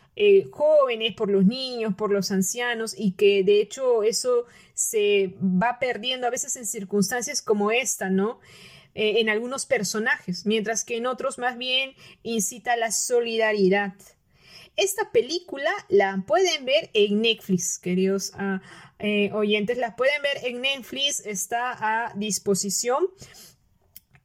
jóvenes, 0.50 1.14
por 1.14 1.30
los 1.30 1.46
niños, 1.46 1.94
por 1.94 2.12
los 2.12 2.30
ancianos 2.30 2.94
y 2.96 3.12
que 3.12 3.42
de 3.42 3.61
hecho 3.61 4.02
eso 4.02 4.44
se 4.74 5.35
va 5.40 5.78
perdiendo 5.78 6.26
a 6.26 6.30
veces 6.30 6.56
en 6.56 6.66
circunstancias 6.66 7.42
como 7.42 7.70
esta, 7.70 8.11
¿no? 8.11 8.40
Eh, 8.94 9.20
en 9.20 9.28
algunos 9.28 9.66
personajes, 9.66 10.46
mientras 10.46 10.85
que 10.85 10.96
en 10.96 11.06
otros 11.06 11.38
más 11.38 11.56
bien 11.56 11.94
incita 12.24 12.72
a 12.72 12.76
la 12.76 12.90
solidaridad. 12.90 13.94
Esta 14.74 15.12
película 15.12 15.70
la 15.88 16.24
pueden 16.26 16.64
ver 16.64 16.90
en 16.92 17.20
Netflix, 17.20 17.78
queridos 17.78 18.33
ah, 18.35 18.61
eh, 18.98 19.30
oyentes, 19.33 19.78
la 19.78 19.94
pueden 19.94 20.20
ver 20.22 20.38
en 20.44 20.61
Netflix, 20.61 21.20
está 21.24 21.76
a 21.78 22.14
disposición. 22.14 23.06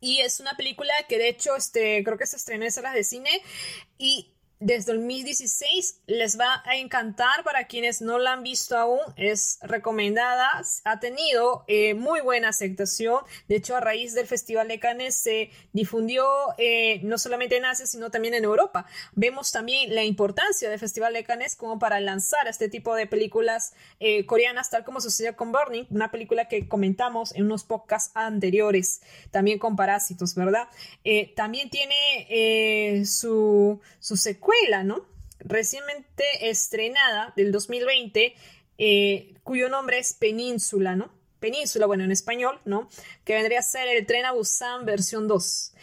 Y 0.01 0.21
es 0.21 0.39
una 0.39 0.57
película 0.57 0.93
que 1.07 1.19
de 1.19 1.29
hecho 1.29 1.55
este, 1.55 2.03
creo 2.03 2.17
que 2.17 2.25
se 2.25 2.37
estrenó 2.37 2.65
en 2.65 2.71
salas 2.71 2.95
de 2.95 3.03
cine 3.03 3.29
y 3.99 4.34
desde 4.65 4.93
2016 4.93 6.01
les 6.07 6.39
va 6.39 6.63
a 6.65 6.75
encantar. 6.75 7.43
Para 7.43 7.67
quienes 7.67 8.01
no 8.01 8.17
la 8.17 8.33
han 8.33 8.41
visto 8.41 8.75
aún 8.75 8.99
es 9.15 9.59
recomendada. 9.61 10.49
Ha 10.83 10.99
tenido 10.99 11.63
eh, 11.67 11.93
muy 11.93 12.21
buena 12.21 12.49
aceptación. 12.49 13.23
De 13.47 13.57
hecho 13.57 13.75
a 13.75 13.79
raíz 13.79 14.15
del 14.15 14.25
festival 14.25 14.67
de 14.67 14.79
Cannes 14.79 15.15
se 15.15 15.51
difundió 15.71 16.25
eh, 16.57 16.99
no 17.03 17.19
solamente 17.19 17.57
en 17.57 17.65
Asia 17.65 17.85
sino 17.85 18.09
también 18.09 18.33
en 18.33 18.43
Europa. 18.43 18.87
Vemos 19.13 19.51
también 19.51 19.93
la 19.93 20.03
importancia 20.03 20.67
del 20.67 20.79
festival 20.79 21.13
de 21.13 21.23
Cannes 21.23 21.55
como 21.55 21.77
para 21.77 21.99
lanzar 21.99 22.47
este 22.47 22.67
tipo 22.67 22.95
de 22.95 23.05
películas 23.05 23.73
eh, 23.99 24.25
coreanas 24.25 24.71
tal 24.71 24.83
como 24.83 24.99
sucedió 24.99 25.35
con 25.35 25.51
Burning 25.51 25.85
una 25.91 26.09
película 26.09 26.47
que 26.47 26.67
comentamos 26.67 27.35
en 27.35 27.45
unos 27.45 27.63
podcasts 27.65 28.11
anteriores 28.15 29.01
también 29.29 29.59
con 29.59 29.75
Parásitos 29.75 30.33
verdad 30.33 30.67
también 31.35 31.69
tiene 31.69 33.05
su 33.05 33.79
su 33.99 34.17
secuencia 34.17 34.54
¿no? 34.83 35.05
Recientemente 35.39 36.49
estrenada 36.49 37.33
del 37.35 37.51
2020, 37.51 38.35
eh, 38.77 39.33
cuyo 39.43 39.69
nombre 39.69 39.99
es 39.99 40.13
Península, 40.13 40.95
¿no? 40.95 41.11
Península, 41.39 41.85
bueno, 41.85 42.03
en 42.03 42.11
español, 42.11 42.59
¿no? 42.65 42.89
Que 43.23 43.35
vendría 43.35 43.59
a 43.59 43.63
ser 43.63 43.87
el 43.87 44.05
Tren 44.05 44.25
a 44.25 44.31
Busan 44.31 44.85
versión 44.85 45.27
2. 45.27 45.73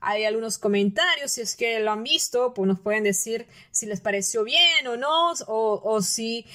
Hay 0.00 0.24
algunos 0.24 0.58
comentarios, 0.58 1.32
si 1.32 1.40
es 1.40 1.56
que 1.56 1.80
lo 1.80 1.90
han 1.90 2.02
visto, 2.02 2.54
pues 2.54 2.68
nos 2.68 2.80
pueden 2.80 3.04
decir 3.04 3.46
si 3.70 3.86
les 3.86 4.00
pareció 4.00 4.44
bien 4.44 4.86
o 4.86 4.96
no, 4.96 5.32
o, 5.46 6.02
si 6.02 6.46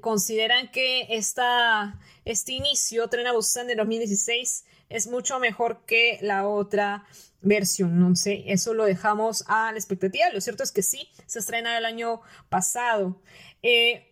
consideran 0.00 0.70
que 0.70 1.06
esta, 1.10 1.98
este 2.24 2.52
inicio, 2.52 3.08
Tren 3.08 3.26
a 3.26 3.32
Busan 3.32 3.66
de 3.66 3.76
2016, 3.76 4.64
es 4.88 5.06
mucho 5.06 5.38
mejor 5.38 5.84
que 5.86 6.18
la 6.22 6.46
otra 6.46 7.06
versión. 7.40 7.98
No 7.98 8.16
sé, 8.16 8.44
eso 8.46 8.74
lo 8.74 8.84
dejamos 8.84 9.44
a 9.46 9.72
la 9.72 9.78
expectativa. 9.78 10.30
Lo 10.32 10.40
cierto 10.40 10.62
es 10.62 10.72
que 10.72 10.82
sí, 10.82 11.08
se 11.26 11.38
estrena 11.38 11.76
el 11.78 11.84
año 11.84 12.20
pasado. 12.48 13.20
Eh, 13.62 14.08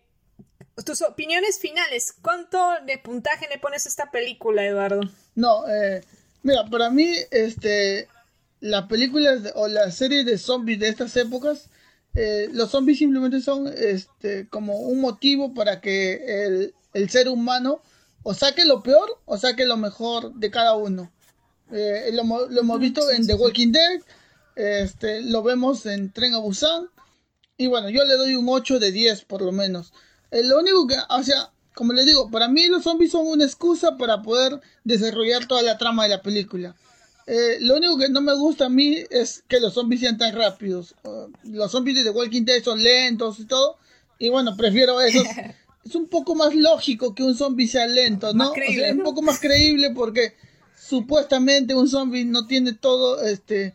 tus 0.85 1.01
opiniones 1.01 1.59
finales, 1.59 2.13
¿cuánto 2.21 2.59
de 2.85 2.97
puntaje 2.97 3.47
le 3.49 3.59
pones 3.59 3.85
a 3.85 3.89
esta 3.89 4.11
película, 4.11 4.65
Eduardo? 4.65 5.01
No, 5.35 5.67
eh, 5.67 6.03
mira, 6.43 6.65
para 6.65 6.89
mí, 6.89 7.11
este, 7.31 8.07
las 8.59 8.87
películas 8.87 9.51
o 9.55 9.67
las 9.67 9.95
series 9.95 10.25
de 10.25 10.37
zombies 10.37 10.79
de 10.79 10.89
estas 10.89 11.15
épocas, 11.17 11.69
eh, 12.13 12.49
los 12.51 12.71
zombies 12.71 12.99
simplemente 12.99 13.41
son 13.41 13.67
este, 13.67 14.47
como 14.49 14.79
un 14.79 15.01
motivo 15.01 15.53
para 15.53 15.81
que 15.81 16.45
el, 16.45 16.73
el 16.93 17.09
ser 17.09 17.27
humano 17.29 17.81
o 18.29 18.33
saque 18.33 18.65
lo 18.65 18.83
peor 18.83 19.21
o 19.23 19.37
saque 19.37 19.65
lo 19.65 19.77
mejor 19.77 20.33
de 20.33 20.51
cada 20.51 20.75
uno. 20.75 21.09
Eh, 21.71 22.11
lo, 22.11 22.49
hemos 22.59 22.79
visto 22.81 23.09
en 23.09 23.25
The 23.25 23.35
Walking 23.35 23.71
Dead, 23.71 24.01
este, 24.57 25.21
lo 25.21 25.43
vemos 25.43 25.85
en 25.85 26.11
Tren 26.11 26.33
a 26.33 26.39
Busan. 26.39 26.89
Y 27.55 27.67
bueno, 27.67 27.89
yo 27.89 28.03
le 28.03 28.15
doy 28.15 28.35
un 28.35 28.49
8 28.49 28.79
de 28.79 28.91
10 28.91 29.23
por 29.23 29.41
lo 29.41 29.53
menos. 29.53 29.93
Eh, 30.31 30.43
lo 30.43 30.59
único 30.59 30.85
que, 30.87 30.97
o 31.09 31.23
sea, 31.23 31.53
como 31.73 31.93
le 31.93 32.03
digo, 32.03 32.29
para 32.29 32.49
mí 32.49 32.67
los 32.67 32.83
zombies 32.83 33.11
son 33.11 33.27
una 33.27 33.45
excusa 33.45 33.95
para 33.95 34.21
poder 34.21 34.59
desarrollar 34.83 35.47
toda 35.47 35.61
la 35.61 35.77
trama 35.77 36.03
de 36.03 36.09
la 36.09 36.21
película. 36.21 36.75
Eh, 37.27 37.59
lo 37.61 37.77
único 37.77 37.97
que 37.97 38.09
no 38.09 38.19
me 38.19 38.35
gusta 38.35 38.65
a 38.65 38.69
mí 38.69 39.05
es 39.09 39.41
que 39.47 39.61
los 39.61 39.73
zombies 39.73 40.01
sean 40.01 40.17
tan 40.17 40.35
rápidos. 40.35 40.95
los 41.43 41.71
zombies 41.71 41.95
de 41.95 42.03
The 42.03 42.09
Walking 42.09 42.43
Dead 42.43 42.61
son 42.61 42.83
lentos 42.83 43.39
y 43.39 43.45
todo. 43.45 43.77
Y 44.19 44.27
bueno, 44.27 44.57
prefiero 44.57 44.99
eso. 44.99 45.23
es 45.87 45.95
un 45.95 46.07
poco 46.07 46.35
más 46.35 46.53
lógico 46.55 47.15
que 47.15 47.23
un 47.23 47.35
zombie 47.35 47.67
sea 47.67 47.87
lento, 47.87 48.33
¿no? 48.33 48.51
o 48.51 48.53
sea, 48.53 48.89
es 48.89 48.95
un 48.95 49.03
poco 49.03 49.21
más 49.21 49.39
creíble 49.39 49.91
porque 49.91 50.33
supuestamente 50.77 51.75
un 51.75 51.87
zombie 51.87 52.25
no 52.25 52.45
tiene 52.45 52.73
todo 52.73 53.21
este 53.21 53.73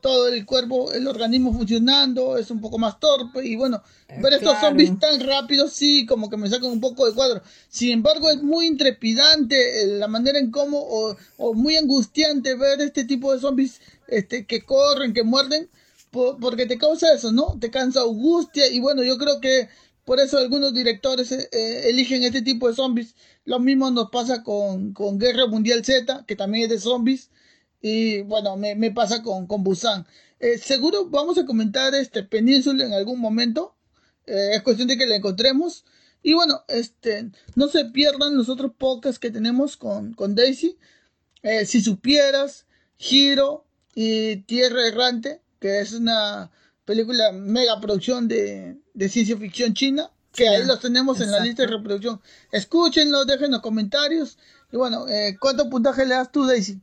todo 0.00 0.28
el 0.28 0.46
cuerpo, 0.46 0.92
el 0.92 1.06
organismo 1.06 1.52
funcionando, 1.52 2.38
es 2.38 2.50
un 2.50 2.60
poco 2.60 2.78
más 2.78 2.98
torpe 2.98 3.46
y 3.46 3.56
bueno, 3.56 3.82
eh, 4.08 4.18
ver 4.22 4.34
estos 4.34 4.58
zombies 4.58 4.98
tan 4.98 5.20
rápidos 5.20 5.72
sí, 5.72 6.06
como 6.06 6.30
que 6.30 6.36
me 6.36 6.48
sacan 6.48 6.70
un 6.70 6.80
poco 6.80 7.06
de 7.06 7.12
cuadro. 7.12 7.42
Sin 7.68 7.90
embargo, 7.90 8.30
es 8.30 8.42
muy 8.42 8.66
intrepidante 8.66 9.82
eh, 9.82 9.86
la 9.98 10.08
manera 10.08 10.38
en 10.38 10.50
cómo, 10.50 10.78
o, 10.78 11.16
o, 11.36 11.54
muy 11.54 11.76
angustiante 11.76 12.54
ver 12.56 12.80
este 12.80 13.04
tipo 13.04 13.32
de 13.32 13.40
zombies 13.40 13.80
este, 14.08 14.46
que 14.46 14.64
corren, 14.64 15.12
que 15.12 15.22
muerden, 15.22 15.68
porque 16.10 16.66
te 16.66 16.78
causa 16.78 17.12
eso, 17.12 17.30
¿no? 17.30 17.56
Te 17.60 17.70
cansa 17.70 18.00
angustia 18.00 18.66
y 18.68 18.80
bueno, 18.80 19.02
yo 19.02 19.16
creo 19.16 19.40
que 19.40 19.68
por 20.10 20.18
eso 20.18 20.38
algunos 20.38 20.74
directores 20.74 21.30
eh, 21.30 21.48
eh, 21.52 21.82
eligen 21.84 22.24
este 22.24 22.42
tipo 22.42 22.68
de 22.68 22.74
zombies. 22.74 23.14
Lo 23.44 23.60
mismo 23.60 23.92
nos 23.92 24.10
pasa 24.10 24.42
con, 24.42 24.92
con 24.92 25.20
Guerra 25.20 25.46
Mundial 25.46 25.84
Z, 25.84 26.24
que 26.26 26.34
también 26.34 26.64
es 26.64 26.70
de 26.70 26.80
zombies. 26.80 27.30
Y 27.80 28.22
bueno, 28.22 28.56
me, 28.56 28.90
pasa 28.90 29.22
con, 29.22 29.46
con 29.46 29.62
Busan. 29.62 30.04
Eh, 30.40 30.58
seguro 30.58 31.06
vamos 31.10 31.38
a 31.38 31.46
comentar 31.46 31.94
este 31.94 32.24
Península 32.24 32.84
en 32.84 32.92
algún 32.92 33.20
momento. 33.20 33.76
es 34.26 34.60
cuestión 34.62 34.88
de 34.88 34.98
que 34.98 35.06
la 35.06 35.14
encontremos. 35.14 35.84
Y 36.24 36.34
bueno, 36.34 36.64
este, 36.66 37.30
no 37.54 37.68
se 37.68 37.84
pierdan 37.84 38.36
los 38.36 38.48
otros 38.48 38.72
podcasts 38.76 39.20
que 39.20 39.30
tenemos 39.30 39.76
con, 39.76 40.14
con 40.14 40.34
Daisy. 40.34 40.76
si 41.66 41.82
supieras, 41.82 42.66
Giro 42.98 43.64
y 43.94 44.38
Tierra 44.38 44.88
Errante, 44.88 45.40
que 45.60 45.78
es 45.78 45.92
una 45.92 46.50
película 46.90 47.30
mega 47.30 47.80
producción 47.80 48.26
de, 48.26 48.76
de 48.94 49.08
ciencia 49.08 49.36
ficción 49.36 49.74
china, 49.74 50.10
que 50.34 50.48
ahí 50.48 50.64
los 50.64 50.80
tenemos 50.80 51.20
en 51.20 51.30
la 51.30 51.38
lista 51.38 51.62
de 51.62 51.68
reproducción. 51.68 52.20
Escúchenlo, 52.50 53.24
dejen 53.24 53.52
los 53.52 53.60
comentarios. 53.60 54.38
Y 54.72 54.76
bueno, 54.76 55.06
eh, 55.06 55.36
¿cuánto 55.38 55.70
puntaje 55.70 56.04
le 56.04 56.16
das 56.16 56.32
tú, 56.32 56.44
Daisy? 56.44 56.80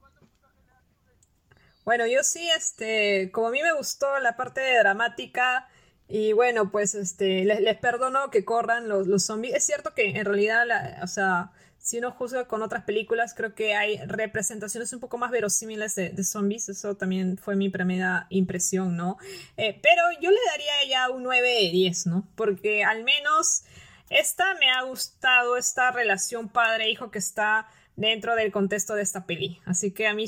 Bueno, 1.84 2.08
yo 2.08 2.24
sí, 2.24 2.48
este, 2.58 3.32
como 3.34 3.48
a 3.48 3.52
mí 3.52 3.62
me 3.62 3.74
gustó 3.74 4.17
la 4.20 4.38
parte 4.38 4.62
dramática 4.80 5.67
y 6.08 6.32
bueno, 6.32 6.72
pues 6.72 6.96
este, 6.96 7.43
les, 7.43 7.60
les 7.60 7.78
perdono 7.78 8.32
que 8.32 8.46
corran 8.46 8.88
los, 8.88 9.08
los 9.08 9.26
zombies. 9.26 9.56
Es 9.56 9.65
cierto 9.65 9.93
que 9.93 10.12
en 10.12 10.24
realidad, 10.24 10.65
la, 10.65 11.02
o 11.04 11.08
sea, 11.08 11.52
si 11.88 12.00
uno 12.00 12.12
juzga 12.12 12.50
con 12.50 12.62
otras 12.63 12.84
películas, 12.84 13.34
creo 13.34 13.56
que 13.56 13.73
hay 13.73 13.95
representaciones 14.08 14.91
un 14.91 15.00
poco 15.00 15.17
más 15.17 15.32
verosímiles 15.32 15.95
de, 15.95 16.21
zombies. 16.26 16.67
Eso 16.67 16.97
también 16.97 17.38
fue 17.38 17.56
mi 17.56 17.69
primera 17.69 18.28
impresión, 18.30 18.97
¿no? 18.97 19.17
Eh, 19.56 19.80
pero 19.82 20.02
yo 20.19 20.30
le 20.30 20.38
daría 20.52 20.89
ya 20.89 21.10
un 21.10 21.23
9 21.23 21.47
de 21.47 21.71
10, 21.71 22.08
¿no? 22.08 22.28
Porque 22.36 22.84
al 22.84 23.06
menos 23.06 23.63
esta 24.10 24.54
me 24.56 24.69
ha 24.69 24.82
gustado, 24.82 25.56
esta 25.56 25.91
relación 25.91 26.50
padre-hijo 26.50 27.10
que 27.10 27.19
está 27.19 27.69
dentro 27.95 28.36
del 28.36 28.52
contexto 28.52 28.93
de 28.93 29.04
esta 29.04 29.26
peli. 29.26 29.62
Así 29.63 29.91
que 29.91 30.08
a 30.08 30.13
mí 30.13 30.26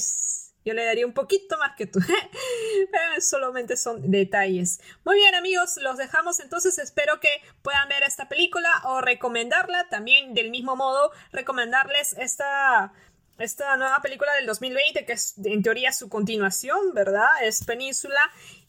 yo 0.65 0.73
le 0.73 0.85
daría 0.85 1.05
un 1.05 1.13
poquito 1.13 1.57
más 1.57 1.75
que 1.75 1.87
tú. 1.87 1.99
Pero 2.91 3.21
solamente 3.21 3.77
son 3.77 4.11
detalles. 4.11 4.79
Muy 5.05 5.15
bien 5.15 5.35
amigos, 5.35 5.77
los 5.77 5.97
dejamos 5.97 6.39
entonces. 6.39 6.77
Espero 6.79 7.19
que 7.19 7.29
puedan 7.61 7.87
ver 7.89 8.03
esta 8.03 8.27
película 8.27 8.69
o 8.85 9.01
recomendarla. 9.01 9.87
También 9.89 10.33
del 10.33 10.51
mismo 10.51 10.75
modo, 10.75 11.11
recomendarles 11.31 12.13
esta, 12.17 12.93
esta 13.37 13.77
nueva 13.77 14.01
película 14.01 14.33
del 14.33 14.45
2020 14.45 15.05
que 15.05 15.13
es 15.13 15.35
en 15.43 15.63
teoría 15.63 15.93
su 15.93 16.09
continuación, 16.09 16.93
¿verdad? 16.93 17.29
Es 17.41 17.63
Península. 17.63 18.19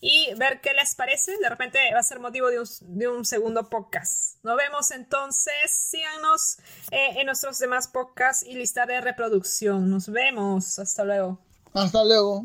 Y 0.00 0.32
ver 0.36 0.60
qué 0.60 0.72
les 0.72 0.94
parece. 0.94 1.36
De 1.38 1.48
repente 1.48 1.78
va 1.92 1.98
a 1.98 2.04
ser 2.04 2.20
motivo 2.20 2.48
de 2.48 2.60
un, 2.60 2.66
de 2.82 3.08
un 3.08 3.24
segundo 3.24 3.68
podcast. 3.68 4.42
Nos 4.44 4.56
vemos 4.56 4.92
entonces. 4.92 5.52
Síganos 5.66 6.58
eh, 6.92 7.16
en 7.16 7.26
nuestros 7.26 7.58
demás 7.58 7.88
podcasts 7.88 8.46
y 8.46 8.54
lista 8.54 8.86
de 8.86 9.00
reproducción. 9.00 9.90
Nos 9.90 10.08
vemos. 10.08 10.78
Hasta 10.78 11.04
luego. 11.04 11.49
Hasta 11.74 12.04
luego. 12.04 12.44